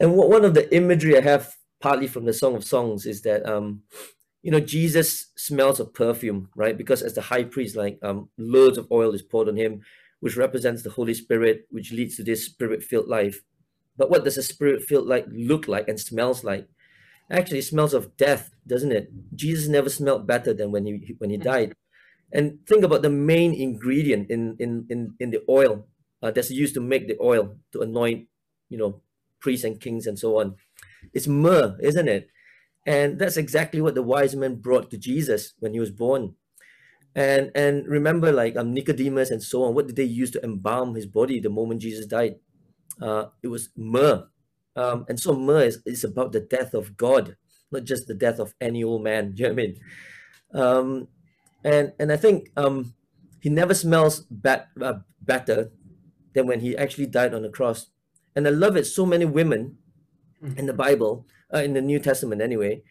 [0.00, 3.48] and one of the imagery I have partly from the Song of Songs is that,
[3.48, 3.82] um,
[4.42, 6.76] you know, Jesus smells of perfume, right?
[6.76, 9.82] Because as the high priest, like um, loads of oil is poured on him
[10.20, 13.42] which represents the Holy Spirit, which leads to this spirit-filled life.
[13.96, 16.68] But what does a spirit-filled life look like and smells like?
[17.30, 19.10] Actually, it smells of death, doesn't it?
[19.34, 21.42] Jesus never smelled better than when he when he mm.
[21.42, 21.74] died.
[22.32, 25.86] And think about the main ingredient in in in, in the oil
[26.22, 28.28] uh, that's used to make the oil to anoint,
[28.68, 29.00] you know,
[29.40, 30.56] priests and kings and so on.
[31.12, 32.28] It's myrrh, isn't it?
[32.86, 36.34] And that's exactly what the wise men brought to Jesus when he was born.
[37.14, 40.94] And and remember, like um, Nicodemus and so on, what did they use to embalm
[40.94, 42.36] his body the moment Jesus died?
[43.00, 44.24] Uh, it was myrrh.
[44.76, 47.36] Um, and so myrrh is, is about the death of God,
[47.72, 49.32] not just the death of any old man.
[49.32, 49.76] Do you know what I mean?
[50.54, 51.08] Um,
[51.64, 52.94] and and I think um,
[53.40, 55.72] he never smells bad, uh, better
[56.34, 57.90] than when he actually died on the cross.
[58.34, 58.84] And I love it.
[58.84, 59.78] So many women
[60.56, 62.82] in the Bible, uh, in the New Testament anyway,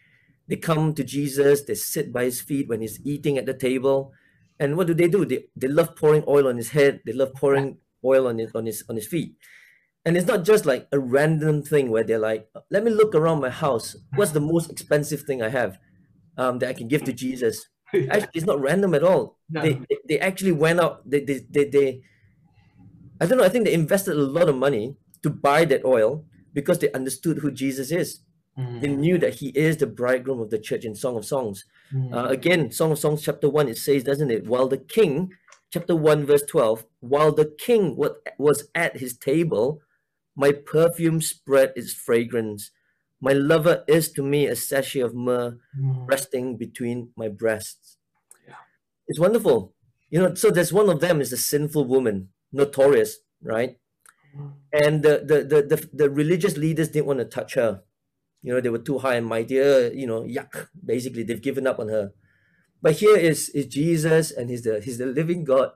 [0.48, 4.14] they come to Jesus, they sit by his feet when he's eating at the table.
[4.60, 5.26] And what do they do?
[5.26, 8.66] They, they love pouring oil on his head, they love pouring oil on his, on
[8.66, 9.36] his on his feet.
[10.06, 13.42] And it's not just like a random thing where they're like, let me look around
[13.42, 13.96] my house.
[14.16, 15.78] What's the most expensive thing I have
[16.38, 17.68] um, that I can give to Jesus?
[17.94, 19.38] Actually, it's not random at all.
[19.50, 19.62] No.
[19.62, 22.02] They, they, they actually went out, they, they, they, they,
[23.20, 26.26] I don't know, I think they invested a lot of money to buy that oil
[26.54, 28.22] because they understood who Jesus is.
[28.58, 28.82] Mm.
[28.82, 31.66] They knew that he is the bridegroom of the church in Song of Songs.
[31.94, 32.14] Mm.
[32.14, 34.48] Uh, again, Song of Songs chapter 1, it says, doesn't it?
[34.48, 35.32] While the king
[35.72, 37.96] chapter 1, verse 12, while the king
[38.38, 39.82] was at his table,
[40.36, 42.72] my perfume spread its fragrance.
[43.20, 46.08] My lover is to me a sachet of myrrh mm.
[46.08, 47.98] resting between my breasts.
[48.48, 48.54] Yeah.
[49.08, 49.74] It's wonderful.
[50.10, 53.78] You know, so there's one of them is a sinful woman, notorious, right?
[54.36, 54.54] Mm.
[54.74, 57.84] And the, the, the, the, the religious leaders didn't want to touch her.
[58.42, 60.68] You know, they were too high and mighty, uh, you know, yuck.
[60.84, 62.12] Basically, they've given up on her.
[62.82, 65.72] But here is, is Jesus and he's the, he's the living God.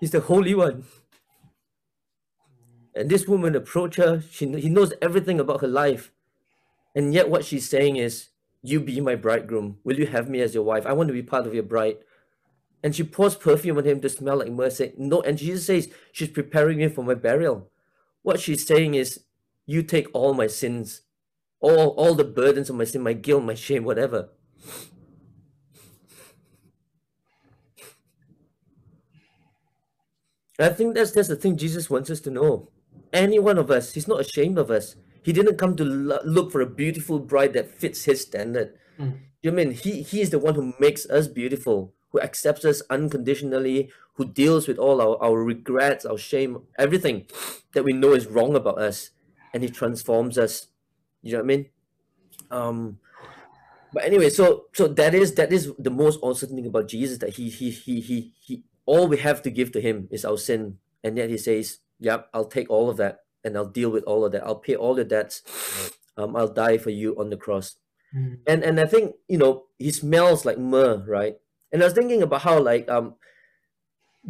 [0.00, 0.84] He's the Holy One.
[2.94, 4.22] And this woman approached her.
[4.30, 6.10] She, he knows everything about her life.
[6.94, 8.29] And yet what she's saying is,
[8.62, 9.78] you be my bridegroom.
[9.84, 10.86] Will you have me as your wife?
[10.86, 11.96] I want to be part of your bride.
[12.82, 14.92] And she pours perfume on him to smell like mercy.
[14.96, 17.70] No, and Jesus says, she's preparing me for my burial.
[18.22, 19.24] What she's saying is,
[19.66, 21.02] you take all my sins,
[21.60, 24.30] all, all the burdens of my sin, my guilt, my shame, whatever.
[30.58, 32.68] I think that's that's the thing Jesus wants us to know.
[33.12, 34.94] Any one of us, he's not ashamed of us.
[35.22, 38.74] He didn't come to look for a beautiful bride that fits his standard.
[38.98, 39.18] Mm.
[39.42, 43.90] You mean he he is the one who makes us beautiful, who accepts us unconditionally,
[44.14, 47.26] who deals with all our, our regrets, our shame, everything
[47.72, 49.10] that we know is wrong about us
[49.52, 50.68] and he transforms us.
[51.22, 51.66] You know what I mean?
[52.50, 52.98] Um,
[53.92, 57.30] but anyway, so so that is that is the most awesome thing about Jesus that
[57.36, 60.78] he he he he he all we have to give to him is our sin,
[61.02, 64.24] and yet he says, "Yep, I'll take all of that and I'll deal with all
[64.24, 64.44] of that.
[64.44, 65.42] I'll pay all the debts.
[66.16, 67.76] Um, I'll die for you on the cross."
[68.14, 68.38] Mm.
[68.46, 71.36] And and I think you know he smells like myrrh, right?
[71.72, 73.14] And I was thinking about how like um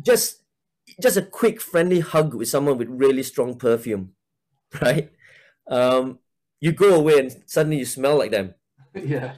[0.01, 0.43] just
[1.01, 4.13] just a quick friendly hug with someone with really strong perfume
[4.83, 5.11] right?
[5.69, 6.19] Um,
[6.61, 8.55] you go away and suddenly you smell like them.
[8.95, 9.35] Yeah.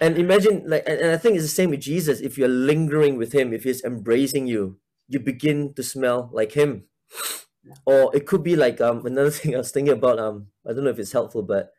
[0.00, 2.20] And imagine, like, and I think it's the same with Jesus.
[2.20, 6.84] If you're lingering with Him, if He's embracing you, you begin to smell like Him.
[7.86, 10.18] Or it could be like um another thing I was thinking about.
[10.18, 11.72] Um, I don't know if it's helpful, but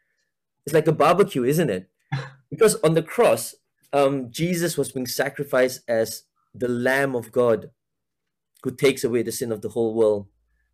[0.65, 1.89] it's like a barbecue, isn't it?
[2.49, 3.53] Because on the cross,
[3.93, 7.69] um, Jesus was being sacrificed as the Lamb of God,
[8.63, 10.27] who takes away the sin of the whole world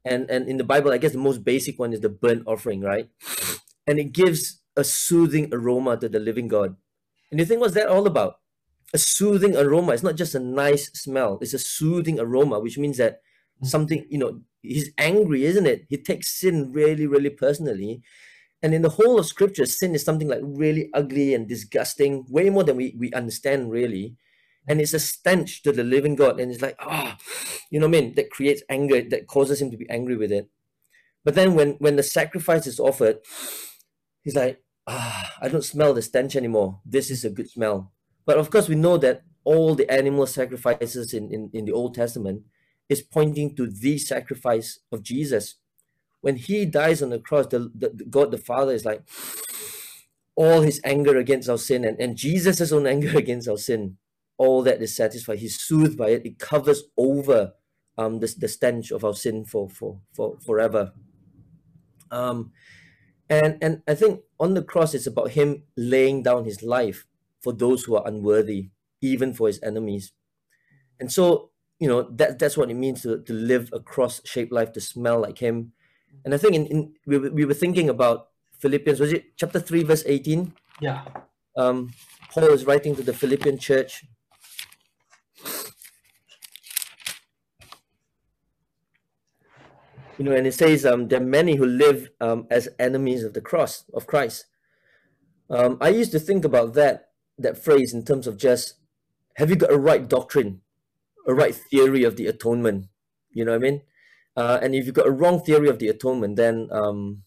[0.06, 2.82] and and in the bible i guess the most basic one is the burnt offering
[2.82, 3.10] right
[3.88, 6.76] and it gives a soothing aroma to the living god
[7.32, 8.40] and you think what's that all about
[8.94, 12.98] a soothing aroma it's not just a nice smell it's a soothing aroma which means
[12.98, 13.22] that
[13.62, 13.68] mm.
[13.68, 18.02] something you know he's angry isn't it he takes sin really really personally
[18.62, 22.50] and in the whole of scripture sin is something like really ugly and disgusting way
[22.50, 24.16] more than we, we understand really
[24.68, 26.40] and it's a stench to the living God.
[26.40, 28.16] And it's like, ah, oh, you know what I mean?
[28.16, 30.50] That creates anger, that causes him to be angry with it.
[31.24, 33.18] But then when when the sacrifice is offered,
[34.24, 36.82] he's like, ah, I don't smell the stench anymore.
[36.86, 37.92] This is a good smell.
[38.26, 41.94] But of course, we know that all the animal sacrifices in, in, in the Old
[41.94, 42.44] Testament
[42.90, 45.56] is pointing to the sacrifice of Jesus.
[46.22, 49.04] When he dies on the cross, the, the, the God the Father is like,
[50.36, 53.98] all his anger against our sin and, and Jesus' own anger against our sin
[54.38, 55.40] all that is satisfied.
[55.40, 56.26] He's soothed by it.
[56.26, 57.54] It covers over
[57.98, 60.94] um, the, the stench of our sin for, for, for forever.
[62.12, 62.52] Um,
[63.30, 67.06] and, and I think on the cross, it's about him laying down his life
[67.42, 68.70] for those who are unworthy,
[69.02, 70.12] even for his enemies.
[71.00, 74.72] And so, you know, that, that's what it means to, to live a cross-shaped life,
[74.74, 75.74] to smell like him.
[76.24, 78.28] And I think in, in we, we were thinking about
[78.60, 80.54] Philippians, was it chapter 3, verse 18?
[80.82, 81.04] Yeah.
[81.58, 81.94] Um,
[82.32, 84.04] Paul is writing to the Philippian church
[90.18, 93.34] you know, and it says um, there are many who live um, as enemies of
[93.34, 94.46] the cross of Christ.
[95.50, 98.76] Um, I used to think about that that phrase in terms of just
[99.36, 100.62] have you got a right doctrine,
[101.28, 102.88] a right theory of the atonement?
[103.32, 103.82] You know what I mean?
[104.36, 107.24] Uh, and if you've got a wrong theory of the atonement, then um,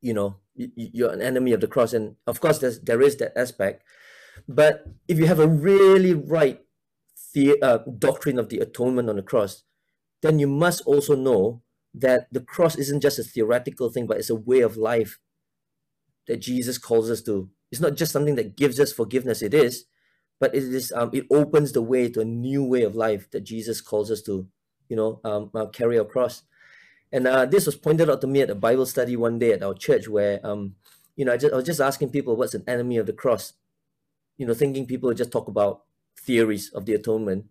[0.00, 1.92] you know you, are an enemy of the cross.
[1.92, 3.82] And of course, there's there is that aspect.
[4.48, 6.60] But if you have a really right
[7.34, 9.64] the, uh, doctrine of the atonement on the cross,
[10.22, 11.62] then you must also know
[11.94, 15.18] that the cross isn't just a theoretical thing, but it's a way of life
[16.26, 17.50] that Jesus calls us to.
[17.70, 19.84] It's not just something that gives us forgiveness, it is,
[20.40, 23.42] but it is um, it opens the way to a new way of life that
[23.44, 24.46] Jesus calls us to,
[24.88, 26.42] you know, um, uh, carry across.
[27.10, 29.62] And uh, this was pointed out to me at a Bible study one day at
[29.62, 30.76] our church where, um,
[31.16, 33.54] you know, I, just, I was just asking people what's an enemy of the cross,
[34.36, 35.84] you know, thinking people just talk about
[36.20, 37.46] theories of the atonement.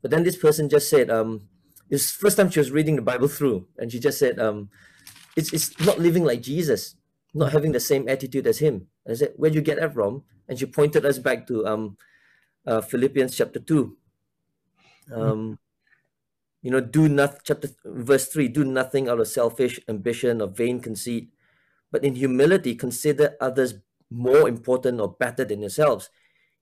[0.00, 1.48] But then this person just said, um,
[1.90, 4.70] it's first time she was reading the Bible through, and she just said, um,
[5.36, 6.96] it's, it's not living like Jesus.
[7.36, 8.88] not having the same attitude as him.
[9.08, 10.24] I said, where'd you get that from?
[10.48, 11.96] And she pointed us back to um,
[12.66, 13.96] uh, Philippians chapter 2.
[15.14, 15.58] Um,
[16.62, 20.80] you know, do not chapter verse 3 do nothing out of selfish ambition or vain
[20.80, 21.30] conceit,
[21.92, 23.74] but in humility consider others
[24.10, 26.10] more important or better than yourselves.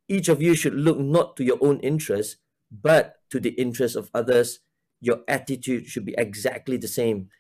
[0.06, 2.36] Each of you should look not to your own interests,
[2.70, 4.60] but to the interests of others.
[5.00, 7.30] Your attitude should be exactly the same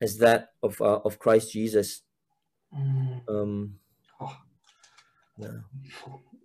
[0.00, 2.02] as that of uh, of Christ Jesus.
[2.74, 3.22] Mm.
[3.28, 3.74] Um,
[4.20, 4.36] oh.
[5.38, 5.62] yeah.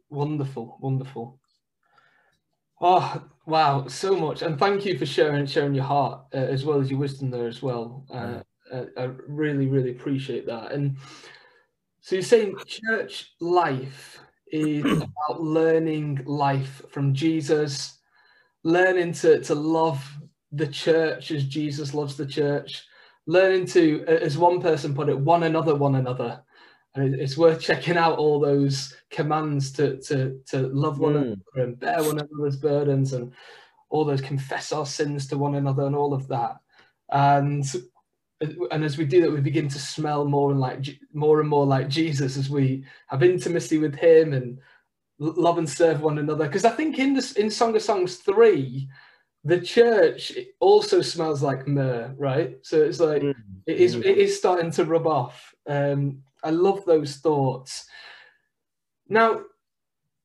[0.09, 1.39] Wonderful, wonderful.
[2.87, 6.79] Oh wow, so much, and thank you for sharing sharing your heart uh, as well
[6.79, 8.05] as your wisdom there as well.
[8.13, 10.71] Uh, uh, I really, really appreciate that.
[10.71, 10.95] And
[12.01, 14.19] so you're saying church life
[14.51, 17.97] is about learning life from Jesus,
[18.61, 20.07] learning to to love
[20.51, 22.83] the church as Jesus loves the church,
[23.25, 26.43] learning to, as one person put it, one another, one another.
[26.95, 31.21] And it's worth checking out all those commands to to to love one mm.
[31.21, 33.33] another and bear one another's burdens and
[33.89, 36.57] all those confess our sins to one another and all of that.
[37.09, 37.65] And
[38.71, 41.65] and as we do that, we begin to smell more and like more and more
[41.65, 44.59] like Jesus as we have intimacy with Him and
[45.19, 46.45] love and serve one another.
[46.45, 48.89] Because I think in this in Song of Songs three,
[49.43, 52.57] the church also smells like myrrh, right?
[52.61, 53.35] So it's like mm.
[53.67, 55.53] it is it is starting to rub off.
[55.67, 57.87] Um, I love those thoughts.
[59.09, 59.41] Now,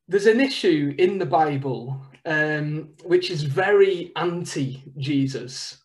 [0.06, 5.78] there's an issue in the Bible um, which is very anti-Jesus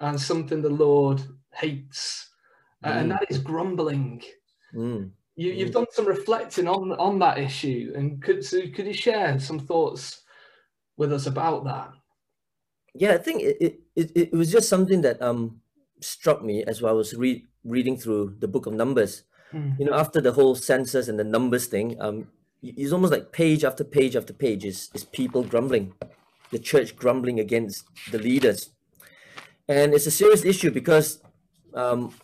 [0.00, 1.22] and something the Lord
[1.52, 2.28] hates,
[2.84, 2.90] mm.
[2.90, 4.22] and that is grumbling.
[4.74, 5.10] Mm.
[5.36, 5.72] You, have mm.
[5.72, 10.22] done some reflecting on on that issue, and could so could you share some thoughts
[10.96, 11.90] with us about that?
[12.94, 15.60] yeah, I think it, it, it, was just something that um
[16.00, 19.24] struck me as I was re- reading through the book of Numbers.
[19.52, 19.78] Mm.
[19.78, 22.28] You know, after the whole census and the numbers thing, um,
[22.62, 25.94] it's almost like page after page after page is, is people grumbling,
[26.50, 28.70] the church grumbling against the leaders.
[29.68, 31.22] And it's a serious issue because
[31.74, 32.14] um,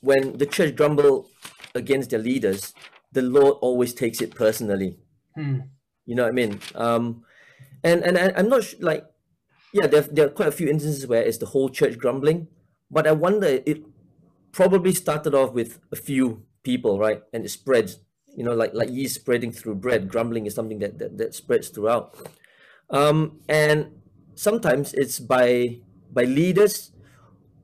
[0.00, 1.28] when the church grumble
[1.74, 2.72] against their leaders,
[3.12, 4.98] the Lord always takes it personally.
[5.36, 5.68] Mm.
[6.06, 6.60] You know what I mean?
[6.74, 7.24] Um,
[7.82, 9.04] and and I, I'm not sh- like
[9.72, 12.48] yeah, there, there are quite a few instances where it's the whole church grumbling,
[12.90, 13.82] but I wonder it
[14.54, 17.22] probably started off with a few people, right?
[17.32, 17.98] And it spreads,
[18.36, 20.08] you know, like like yeast spreading through bread.
[20.08, 22.16] Grumbling is something that that, that spreads throughout.
[22.88, 24.00] Um, and
[24.34, 26.92] sometimes it's by by leaders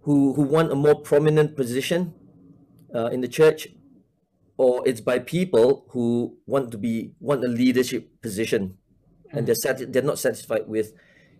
[0.03, 2.13] who who want a more prominent position
[2.95, 3.69] uh, in the church,
[4.59, 8.77] or it's by people who want to be want a leadership position,
[9.31, 10.93] and they're sati- they're not satisfied with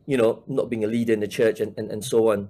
[0.07, 2.49] you know, not being a leader in the church and, and, and so on.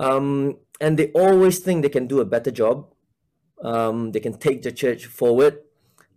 [0.00, 2.86] Um, and they always think they can do a better job.
[3.62, 5.58] Um, they can take the church forward.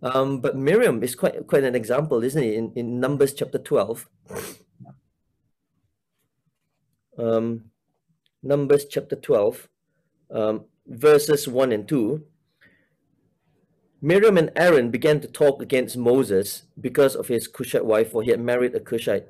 [0.02, 2.54] Um, but Miriam is quite quite an example, isn't it?
[2.54, 4.08] In, in Numbers chapter 12.
[7.18, 7.70] Um,
[8.42, 9.68] Numbers chapter 12,
[10.30, 12.22] um, verses 1 and 2.
[14.02, 18.30] Miriam and Aaron began to talk against Moses because of his Cushite wife, for he
[18.30, 19.28] had married a Cushite.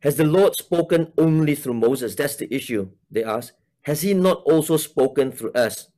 [0.00, 2.14] Has the Lord spoken only through Moses?
[2.14, 3.54] That's the issue, they ask.
[3.82, 5.88] Has he not also spoken through us?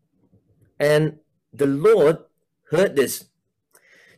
[0.78, 1.18] And
[1.52, 2.18] the Lord
[2.70, 3.26] heard this.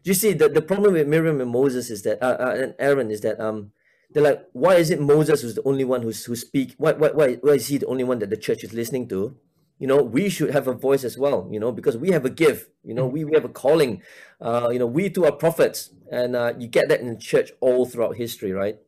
[0.05, 3.11] You see, the, the problem with Miriam and Moses is that, uh, uh, and Aaron
[3.11, 3.73] is that um,
[4.11, 6.75] they're like, why is it Moses who's the only one who's, who speak?
[6.79, 9.37] Why, why, why, why is he the only one that the church is listening to?
[9.79, 12.31] You know, we should have a voice as well, you know, because we have a
[12.31, 14.01] gift, you know, we, we have a calling.
[14.41, 15.91] Uh, you know, we too are prophets.
[16.11, 18.79] And uh, you get that in the church all throughout history, right?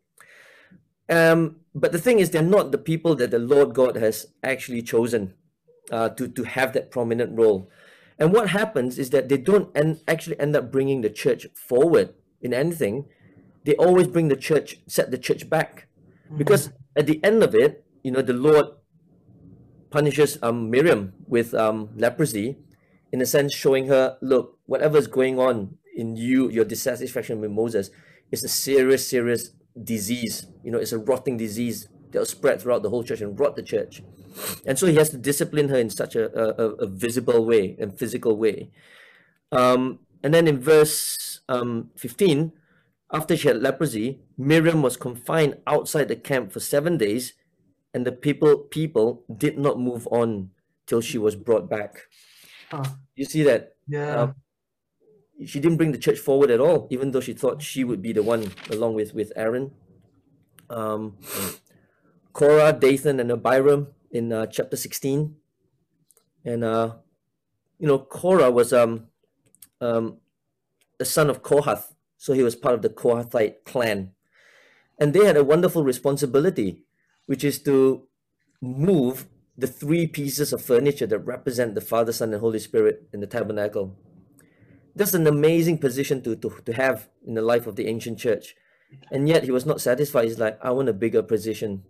[1.08, 4.82] Um, but the thing is, they're not the people that the Lord God has actually
[4.82, 5.34] chosen
[5.90, 7.70] uh, to, to have that prominent role.
[8.18, 12.14] And what happens is that they don't end, actually end up bringing the church forward
[12.40, 13.06] in anything.
[13.64, 15.86] They always bring the church, set the church back.
[16.36, 18.66] Because at the end of it, you know, the Lord
[19.90, 22.58] punishes um, Miriam with um, leprosy,
[23.12, 27.90] in a sense, showing her, look, whatever's going on in you, your dissatisfaction with Moses,
[28.30, 29.50] is a serious, serious
[29.84, 30.46] disease.
[30.64, 33.56] You know, it's a rotting disease that will spread throughout the whole church and rot
[33.56, 34.02] the church.
[34.66, 37.98] And so he has to discipline her in such a, a, a visible way and
[37.98, 38.70] physical way.
[39.50, 42.52] Um, and then in verse um, 15,
[43.12, 47.32] after she had leprosy, Miriam was confined outside the camp for seven days,
[47.94, 50.50] and the people people did not move on
[50.86, 52.08] till she was brought back.
[52.70, 52.84] Huh.
[53.16, 53.76] You see that?
[53.86, 54.16] Yeah.
[54.16, 54.32] Uh,
[55.46, 58.12] she didn't bring the church forward at all, even though she thought she would be
[58.12, 59.72] the one along with with Aaron.
[60.70, 61.16] Um,
[62.32, 65.36] Korah, Dathan, and Abiram in uh, chapter sixteen,
[66.44, 66.96] and uh,
[67.78, 69.06] you know Korah was um
[69.80, 70.18] um,
[70.98, 74.12] the son of Kohath, so he was part of the Kohathite clan,
[74.98, 76.84] and they had a wonderful responsibility,
[77.26, 78.06] which is to
[78.60, 79.26] move
[79.56, 83.26] the three pieces of furniture that represent the Father, Son, and Holy Spirit in the
[83.26, 83.96] tabernacle.
[84.98, 88.56] That's an amazing position to, to, to have in the life of the ancient church.
[89.12, 90.24] And yet he was not satisfied.
[90.24, 91.84] He's like, I want a bigger position.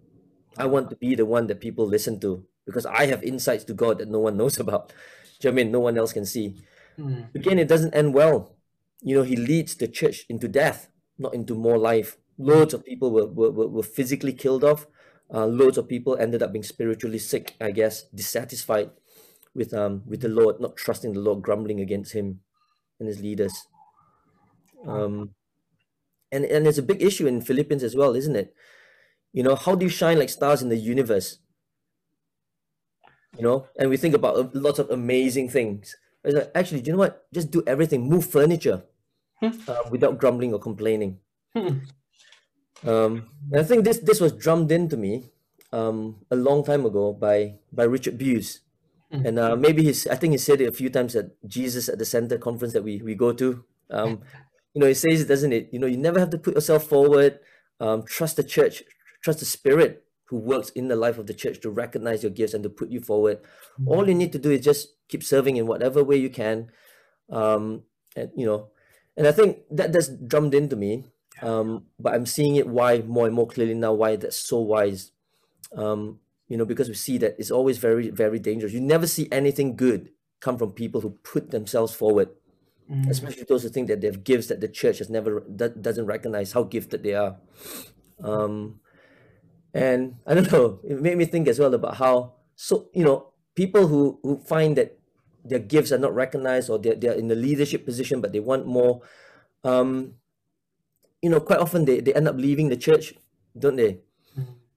[0.59, 3.73] I want to be the one that people listen to because I have insights to
[3.73, 4.93] God that no one knows about.
[5.41, 5.73] Do you know I mean?
[5.73, 6.57] No one else can see.
[6.99, 7.35] Mm.
[7.35, 8.57] Again, it doesn't end well.
[9.01, 12.19] You know, he leads the church into death, not into more life.
[12.37, 14.87] Loads of people were, were, were physically killed off.
[15.33, 18.91] Uh, loads of people ended up being spiritually sick, I guess, dissatisfied
[19.55, 22.41] with um with the Lord, not trusting the Lord, grumbling against him
[22.99, 23.67] and his leaders.
[24.87, 25.35] Um,
[26.31, 28.55] and and it's a big issue in Philippians as well, isn't it?
[29.33, 31.39] You know, how do you shine like stars in the universe?
[33.37, 35.97] You know, and we think about lots of amazing things.
[36.25, 37.33] Like, actually, do you know what?
[37.33, 38.09] Just do everything.
[38.09, 38.85] Move furniture
[39.43, 41.21] uh, without grumbling or complaining.
[41.55, 41.79] Hmm.
[42.87, 45.31] Um, I think this this was drummed into me
[45.73, 48.61] um, a long time ago by by Richard Bewes.
[49.13, 49.27] Mm-hmm.
[49.27, 51.99] And uh, maybe he's, I think he said it a few times at Jesus at
[51.99, 53.65] the Center conference that we, we go to.
[53.91, 54.21] Um,
[54.75, 55.71] you know, he says, doesn't it?
[55.73, 57.41] You know, you never have to put yourself forward.
[57.81, 58.83] Um, trust the church,
[59.23, 62.53] trust the spirit who works in the life of the church to recognize your gifts
[62.53, 63.41] and to put you forward.
[63.43, 63.89] Mm-hmm.
[63.89, 66.71] All you need to do is just keep serving in whatever way you can.
[67.31, 67.85] Um,
[68.15, 68.69] and, you know,
[69.17, 71.05] and I think that that's drummed into me.
[71.41, 75.13] Um, but I'm seeing it why more and more clearly now, why that's so wise.
[75.75, 78.73] Um, you know, because we see that it's always very, very dangerous.
[78.73, 82.29] You never see anything good come from people who put themselves forward,
[82.91, 83.11] mm-hmm.
[83.11, 86.07] especially those who think that they have gifts that the church has never that doesn't
[86.07, 87.37] recognize how gifted they are.
[88.23, 88.81] Um,
[89.75, 93.33] and I don't know, it made me think as well about how so you know
[93.55, 94.99] people who who find that
[95.45, 98.67] their gifts are not recognized or they're, they're in a leadership position but they want
[98.67, 99.01] more
[99.65, 100.15] um
[101.23, 103.15] you know quite often they, they end up leaving the church
[103.59, 104.01] don't they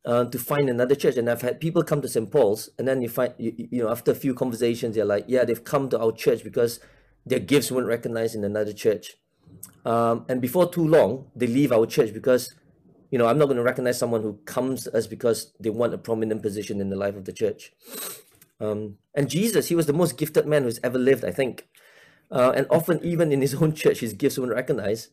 [0.05, 1.17] uh, to find another church.
[1.17, 2.29] And I've had people come to St.
[2.31, 5.45] Paul's, and then you find, you, you know, after a few conversations, they're like, yeah,
[5.45, 6.79] they've come to our church because
[7.25, 9.17] their gifts weren't recognized in another church.
[9.85, 12.53] Um, and before too long, they leave our church because,
[13.09, 15.93] you know, I'm not going to recognize someone who comes to us because they want
[15.93, 17.73] a prominent position in the life of the church.
[18.59, 21.67] Um, and Jesus, he was the most gifted man who's ever lived, I think.
[22.31, 25.09] Uh, and often, even in his own church, his gifts weren't recognized.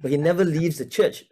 [0.00, 1.24] But he never leaves the church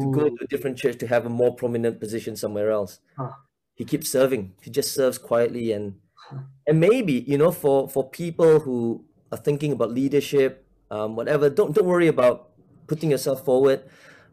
[0.00, 3.00] to go to a different church to have a more prominent position somewhere else.
[3.16, 3.32] Huh.
[3.74, 4.54] He keeps serving.
[4.62, 6.46] He just serves quietly and huh.
[6.66, 11.50] and maybe you know for for people who are thinking about leadership, um, whatever.
[11.50, 12.50] Don't don't worry about
[12.86, 13.84] putting yourself forward.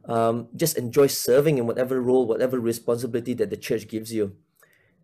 [0.05, 4.35] Um, just enjoy serving in whatever role, whatever responsibility that the church gives you.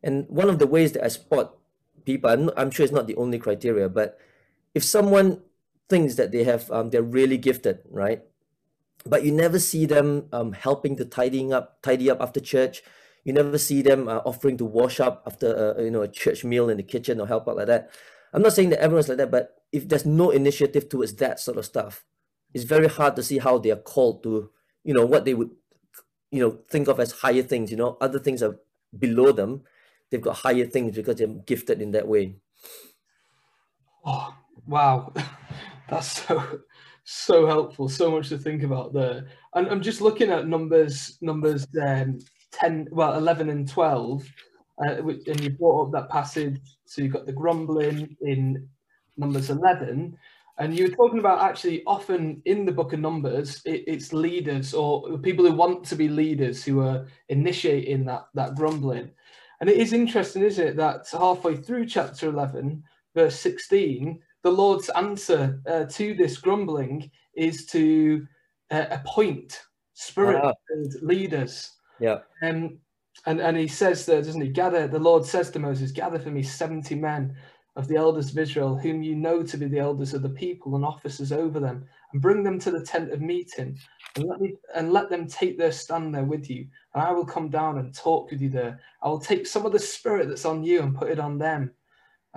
[0.01, 1.55] And one of the ways that I spot
[2.05, 4.17] people, I'm, I'm sure it's not the only criteria, but
[4.73, 5.41] if someone
[5.89, 8.23] thinks that they have um, they're really gifted, right?
[9.05, 12.81] But you never see them um, helping to tidying up, tidy up after church.
[13.23, 16.43] You never see them uh, offering to wash up after a, you know a church
[16.43, 17.91] meal in the kitchen or help out like that.
[18.33, 21.57] I'm not saying that everyone's like that, but if there's no initiative towards that sort
[21.57, 22.05] of stuff,
[22.53, 24.49] it's very hard to see how they are called to,
[24.83, 25.51] you know, what they would,
[26.31, 27.71] you know, think of as higher things.
[27.71, 28.59] You know, other things are
[28.97, 29.63] below them.
[30.09, 32.35] They've got higher things because they're gifted in that way.
[34.05, 34.33] Oh
[34.65, 35.13] wow,
[35.89, 36.61] that's so
[37.09, 39.27] so helpful, so much to think about there.
[39.55, 42.19] And I'm just looking at numbers, numbers um,
[42.51, 44.29] 10, well, 11 and 12,
[44.85, 46.59] uh, and you brought up that passage.
[46.83, 48.67] So you've got the grumbling in
[49.15, 50.17] Numbers 11.
[50.57, 54.73] And you were talking about actually often in the book of Numbers, it, it's leaders
[54.73, 59.11] or people who want to be leaders who are initiating that, that grumbling.
[59.61, 62.83] And it is interesting, isn't it, that halfway through chapter 11,
[63.15, 68.25] verse 16, the Lord's answer uh, to this grumbling is to
[68.71, 69.61] uh, appoint
[69.93, 70.53] spirit uh
[71.01, 71.73] leaders.
[71.99, 72.19] Yeah.
[72.41, 72.77] Um,
[73.25, 74.47] and, and he says there, doesn't he?
[74.47, 77.35] Gather, the Lord says to Moses, gather for me 70 men
[77.75, 80.77] of the elders of Israel, whom you know to be the elders of the people
[80.77, 83.77] and officers over them, and bring them to the tent of meeting,
[84.15, 86.67] and let me and let them take their stand there with you.
[86.93, 88.79] And I will come down and talk with you there.
[89.03, 91.71] I will take some of the spirit that's on you and put it on them,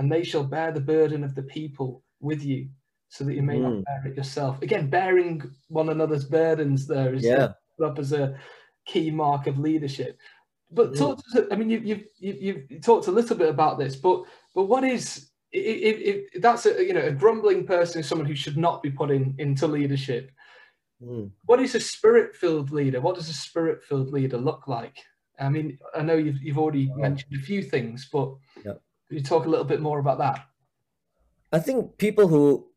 [0.01, 2.71] and they shall bear the burden of the people with you
[3.11, 3.63] so that you may mm.
[3.63, 4.63] not bear it yourself.
[4.63, 7.53] Again, bearing one another's burdens there is yeah.
[7.85, 8.35] up as a
[8.87, 10.19] key mark of leadership.
[10.71, 10.99] But mm.
[10.99, 13.95] talk to us, I mean, you, you've, you've, you've talked a little bit about this,
[13.95, 14.23] but
[14.55, 18.57] but what is if, that's a you know a grumbling person is someone who should
[18.57, 20.31] not be put in, into leadership.
[21.05, 21.31] Mm.
[21.45, 23.03] What is a spirit-filled leader?
[23.03, 24.97] What does a spirit-filled leader look like?
[25.39, 28.35] I mean, I know you've you've already mentioned a few things, but
[28.65, 28.75] yeah.
[29.11, 30.47] You talk a little bit more about that?
[31.53, 32.69] I think people who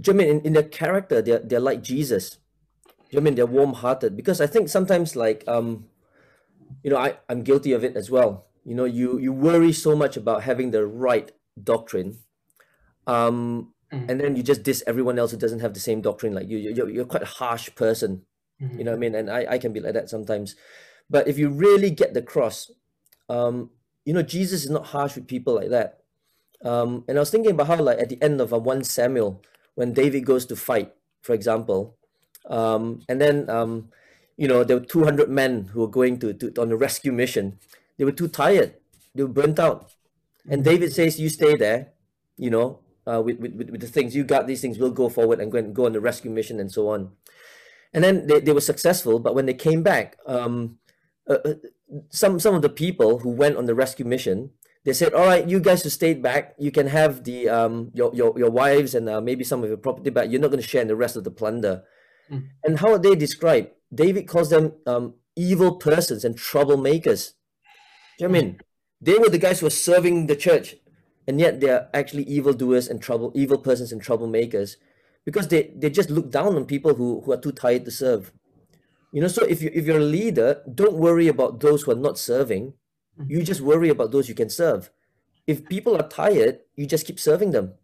[0.00, 2.38] do you mean in, in their character they're they're like Jesus?
[2.86, 4.16] Do you mean they're warm-hearted?
[4.16, 5.86] Because I think sometimes like um,
[6.82, 8.46] you know, I, I'm guilty of it as well.
[8.64, 11.30] You know, you you worry so much about having the right
[11.62, 12.18] doctrine.
[13.06, 14.10] Um, mm-hmm.
[14.10, 16.56] and then you just diss everyone else who doesn't have the same doctrine like you.
[16.56, 18.22] You're, you're quite a harsh person.
[18.60, 18.78] Mm-hmm.
[18.78, 19.14] You know what I mean?
[19.14, 20.56] And I, I can be like that sometimes.
[21.10, 22.70] But if you really get the cross,
[23.28, 23.70] um,
[24.04, 26.00] you know, Jesus is not harsh with people like that.
[26.64, 29.42] Um, and I was thinking about how, like, at the end of uh, 1 Samuel,
[29.74, 31.96] when David goes to fight, for example,
[32.48, 33.88] um, and then, um,
[34.36, 37.58] you know, there were 200 men who were going to, to on a rescue mission.
[37.96, 38.74] They were too tired,
[39.14, 39.92] they were burnt out.
[40.48, 40.70] And mm-hmm.
[40.70, 41.92] David says, You stay there,
[42.36, 45.40] you know, uh, with, with, with the things, you got these things, we'll go forward
[45.40, 47.12] and go, and go on the rescue mission and so on.
[47.92, 50.78] And then they, they were successful, but when they came back, um,
[51.28, 51.54] uh, uh,
[52.10, 54.50] some some of the people who went on the rescue mission
[54.84, 56.54] they said all right you guys who stayed back.
[56.58, 59.78] You can have the um your your, your wives and uh, maybe some of your
[59.78, 61.84] property back you're not going to share in the rest of the plunder.
[62.30, 62.48] Mm.
[62.64, 67.32] and how are they described david calls them um evil persons and troublemakers.
[68.18, 68.60] Do you know I mean?
[69.00, 70.76] They were the guys who were serving the church
[71.26, 74.76] and yet they're actually evildoers and trouble evil persons and troublemakers
[75.24, 78.32] because they, they just look down on people who, who are too tired to serve
[79.14, 82.06] you know, so if you if you're a leader, don't worry about those who are
[82.06, 82.74] not serving.
[83.16, 83.30] Mm-hmm.
[83.30, 84.90] You just worry about those you can serve.
[85.46, 87.74] If people are tired, you just keep serving them.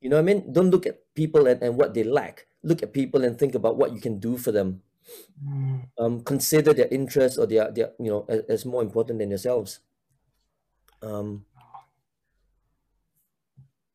[0.00, 0.52] You know what I mean?
[0.52, 2.46] Don't look at people and, and what they lack.
[2.62, 4.82] Look at people and think about what you can do for them.
[5.44, 5.88] Mm.
[5.98, 9.80] Um, consider their interests or their, their you know as, as more important than yourselves.
[11.02, 11.46] Um,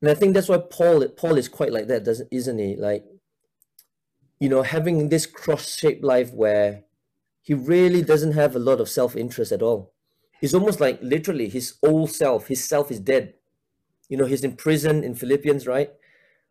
[0.02, 2.76] and I think that's why Paul Paul is quite like that, doesn't isn't he?
[2.76, 3.06] Like
[4.44, 6.84] you know, having this cross-shaped life where
[7.42, 9.94] he really doesn't have a lot of self-interest at all.
[10.42, 13.36] He's almost like literally his old self, his self is dead.
[14.10, 15.92] You know, he's in prison in Philippians, right?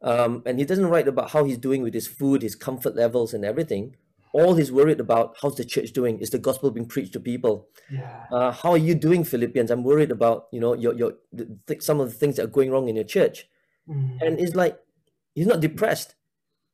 [0.01, 3.35] Um, and he doesn't write about how he's doing with his food, his comfort levels,
[3.35, 3.97] and everything.
[4.33, 6.19] All he's worried about, how's the church doing?
[6.19, 7.69] Is the gospel being preached to people?
[7.91, 8.25] Yeah.
[8.33, 9.71] Uh, how are you doing, Philippians?
[9.71, 11.13] I'm worried about, you know, your your
[11.69, 13.51] th- some of the things that are going wrong in your church.
[13.87, 14.23] Mm.
[14.23, 14.79] And it's like
[15.35, 16.15] he's not depressed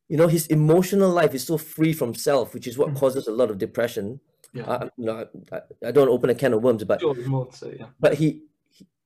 [0.09, 2.96] you know his emotional life is so free from self which is what mm.
[2.96, 4.20] causes a lot of depression.
[4.54, 4.64] Yeah.
[4.64, 7.02] Uh, you know, I, I, don't open a can of worms but
[7.52, 7.86] say, yeah.
[8.00, 8.44] but he,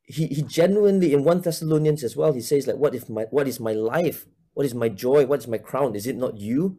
[0.04, 3.48] he he genuinely in 1 thessalonians as well he says like what if my what
[3.48, 4.26] is my life?
[4.54, 5.26] What is my joy?
[5.26, 5.96] What is my crown?
[5.96, 6.78] Is it not you?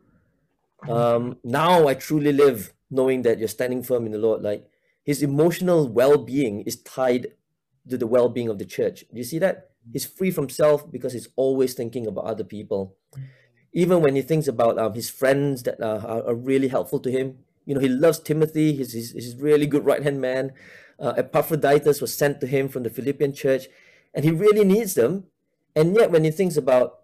[0.88, 4.41] Um now i truly live knowing that you're standing firm in the lord.
[4.41, 4.65] Like
[5.03, 7.34] his emotional well-being is tied
[7.89, 9.03] to the well-being of the church.
[9.11, 9.71] Do you see that?
[9.91, 12.95] He's free from self because he's always thinking about other people
[13.74, 17.11] even when he thinks about um, his friends that uh, are, are, really helpful to
[17.11, 17.39] him.
[17.65, 18.76] You know, he loves Timothy.
[18.76, 20.53] He's, he's, he's really good right hand man.
[20.99, 23.67] Uh, Epaphroditus was sent to him from the Philippian church,
[24.13, 25.26] and he really needs them.
[25.76, 26.99] And yet, when he thinks about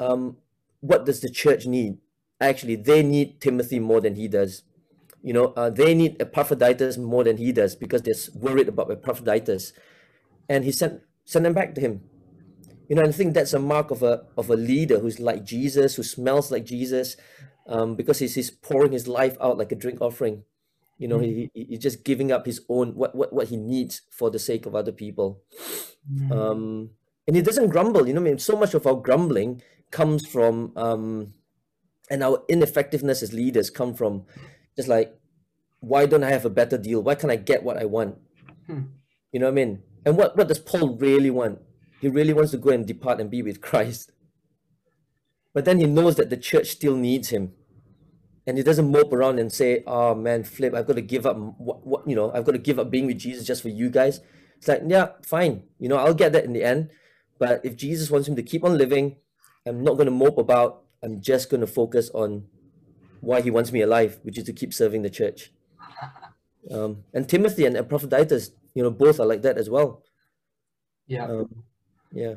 [0.00, 0.38] um,
[0.80, 1.98] what does the church need,
[2.40, 4.62] actually, they need Timothy more than he does.
[5.22, 9.74] You know, uh, they need Epaphroditus more than he does because they're worried about Epaphroditus,
[10.48, 12.02] and he sent sent them back to him
[12.94, 15.96] you know, I think that's a mark of a of a leader who's like Jesus,
[15.96, 17.16] who smells like Jesus,
[17.66, 20.44] um, because he's, he's pouring his life out like a drink offering.
[20.96, 21.50] You know, mm.
[21.52, 24.64] he, he's just giving up his own what, what what he needs for the sake
[24.64, 25.42] of other people.
[26.08, 26.30] Mm.
[26.30, 26.90] Um,
[27.26, 28.06] and he doesn't grumble.
[28.06, 31.34] You know, I mean, so much of our grumbling comes from um,
[32.08, 34.24] and our ineffectiveness as leaders come from
[34.76, 35.18] just like,
[35.80, 37.02] why don't I have a better deal?
[37.02, 38.18] Why can't I get what I want?
[38.68, 38.82] Hmm.
[39.32, 39.82] You know what I mean?
[40.06, 41.58] And what what does Paul really want?
[42.04, 44.12] He really wants to go and depart and be with Christ.
[45.54, 47.54] But then he knows that the church still needs him.
[48.46, 51.38] And he doesn't mope around and say, oh man, flip, I've got to give up
[51.56, 53.88] what, what you know, I've got to give up being with Jesus just for you
[53.88, 54.20] guys.
[54.58, 55.62] It's like, yeah, fine.
[55.78, 56.90] You know, I'll get that in the end.
[57.38, 59.16] But if Jesus wants him to keep on living,
[59.64, 60.82] I'm not going to mope about.
[61.02, 62.44] I'm just going to focus on
[63.22, 65.52] why he wants me alive, which is to keep serving the church.
[66.70, 70.02] Um, and Timothy and Epaphroditus, you know, both are like that as well.
[71.06, 71.26] Yeah.
[71.26, 71.64] Um,
[72.14, 72.34] yeah.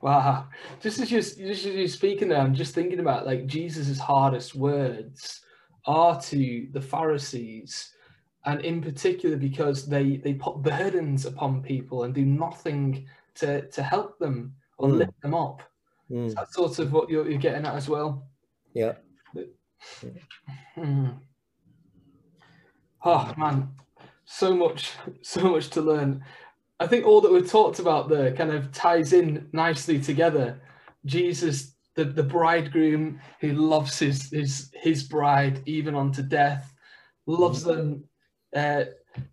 [0.00, 0.46] Wow.
[0.80, 4.54] Just as you're, just as you're speaking there, I'm just thinking about like Jesus's hardest
[4.54, 5.40] words
[5.86, 7.92] are to the Pharisees,
[8.44, 13.06] and in particular because they they put burdens upon people and do nothing
[13.36, 14.98] to to help them or mm.
[14.98, 15.62] lift them up.
[16.10, 16.34] Mm.
[16.34, 18.26] that's sort of what you're, you're getting at as well.
[18.72, 18.94] Yeah.
[20.74, 21.08] Hmm.
[23.04, 23.68] Oh man,
[24.24, 26.24] so much, so much to learn.
[26.80, 30.60] I think all that we've talked about there kind of ties in nicely together.
[31.04, 36.72] Jesus, the, the bridegroom who loves his his his bride even unto death,
[37.26, 38.04] loves them
[38.54, 38.84] uh,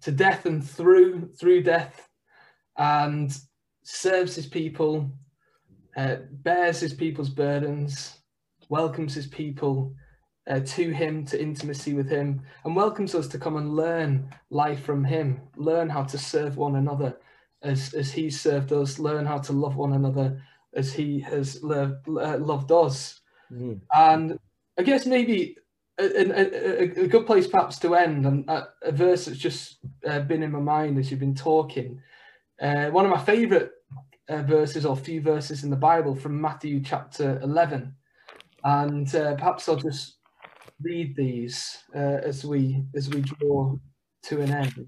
[0.01, 2.09] to death and through through death,
[2.77, 3.37] and
[3.83, 5.11] serves his people
[5.95, 8.17] uh, bears his people's burdens,
[8.69, 9.93] welcomes his people
[10.49, 14.83] uh, to him, to intimacy with him, and welcomes us to come and learn life
[14.83, 17.15] from him, learn how to serve one another
[17.65, 20.41] as, as he served us, learn how to love one another
[20.73, 23.19] as he has loved, uh, loved us.
[23.51, 23.81] Mm.
[23.93, 24.39] And
[24.77, 25.57] I guess maybe
[25.97, 30.19] a, a, a, good place perhaps to end, and a, a verse that's just uh,
[30.19, 32.01] been in my mind as you've been talking.
[32.61, 33.69] Uh, one of my favourite
[34.29, 37.95] uh, verses or few verses in the Bible from Matthew chapter 11.
[38.63, 40.17] And uh, perhaps I'll just
[40.81, 43.77] read these uh, as we as we draw
[44.23, 44.87] to an end.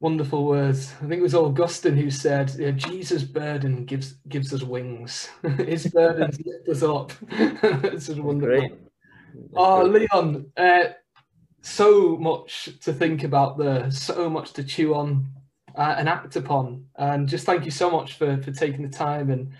[0.00, 0.92] Wonderful words.
[1.02, 5.30] I think it was Augustine who said, yeah, Jesus' burden gives gives us wings.
[5.58, 7.12] His burdens lift us up.
[7.82, 8.58] this is wonderful.
[8.58, 8.72] Great.
[9.54, 10.84] Oh, Leon, uh,
[11.62, 15.26] so much to think about there, so much to chew on
[15.74, 16.84] uh, and act upon.
[16.96, 19.50] And just thank you so much for, for taking the time and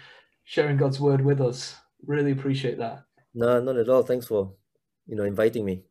[0.45, 1.76] sharing God's word with us.
[2.07, 3.05] Really appreciate that.
[3.34, 4.03] No, not at all.
[4.03, 4.53] Thanks for
[5.07, 5.82] you know inviting me.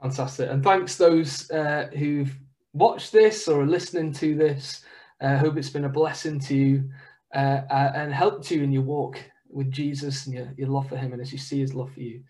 [0.00, 2.34] Fantastic, and thanks those uh, who've
[2.74, 4.84] watched this or are listening to this.
[5.20, 6.90] I hope it's been a blessing to you
[7.34, 9.18] uh, uh, and helped you in your walk
[9.48, 12.00] with Jesus and your, your love for Him, and as you see His love for
[12.00, 12.22] you.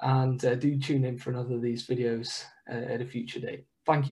[0.00, 3.66] And uh, do tune in for another of these videos at a future date.
[3.86, 4.02] Thank you.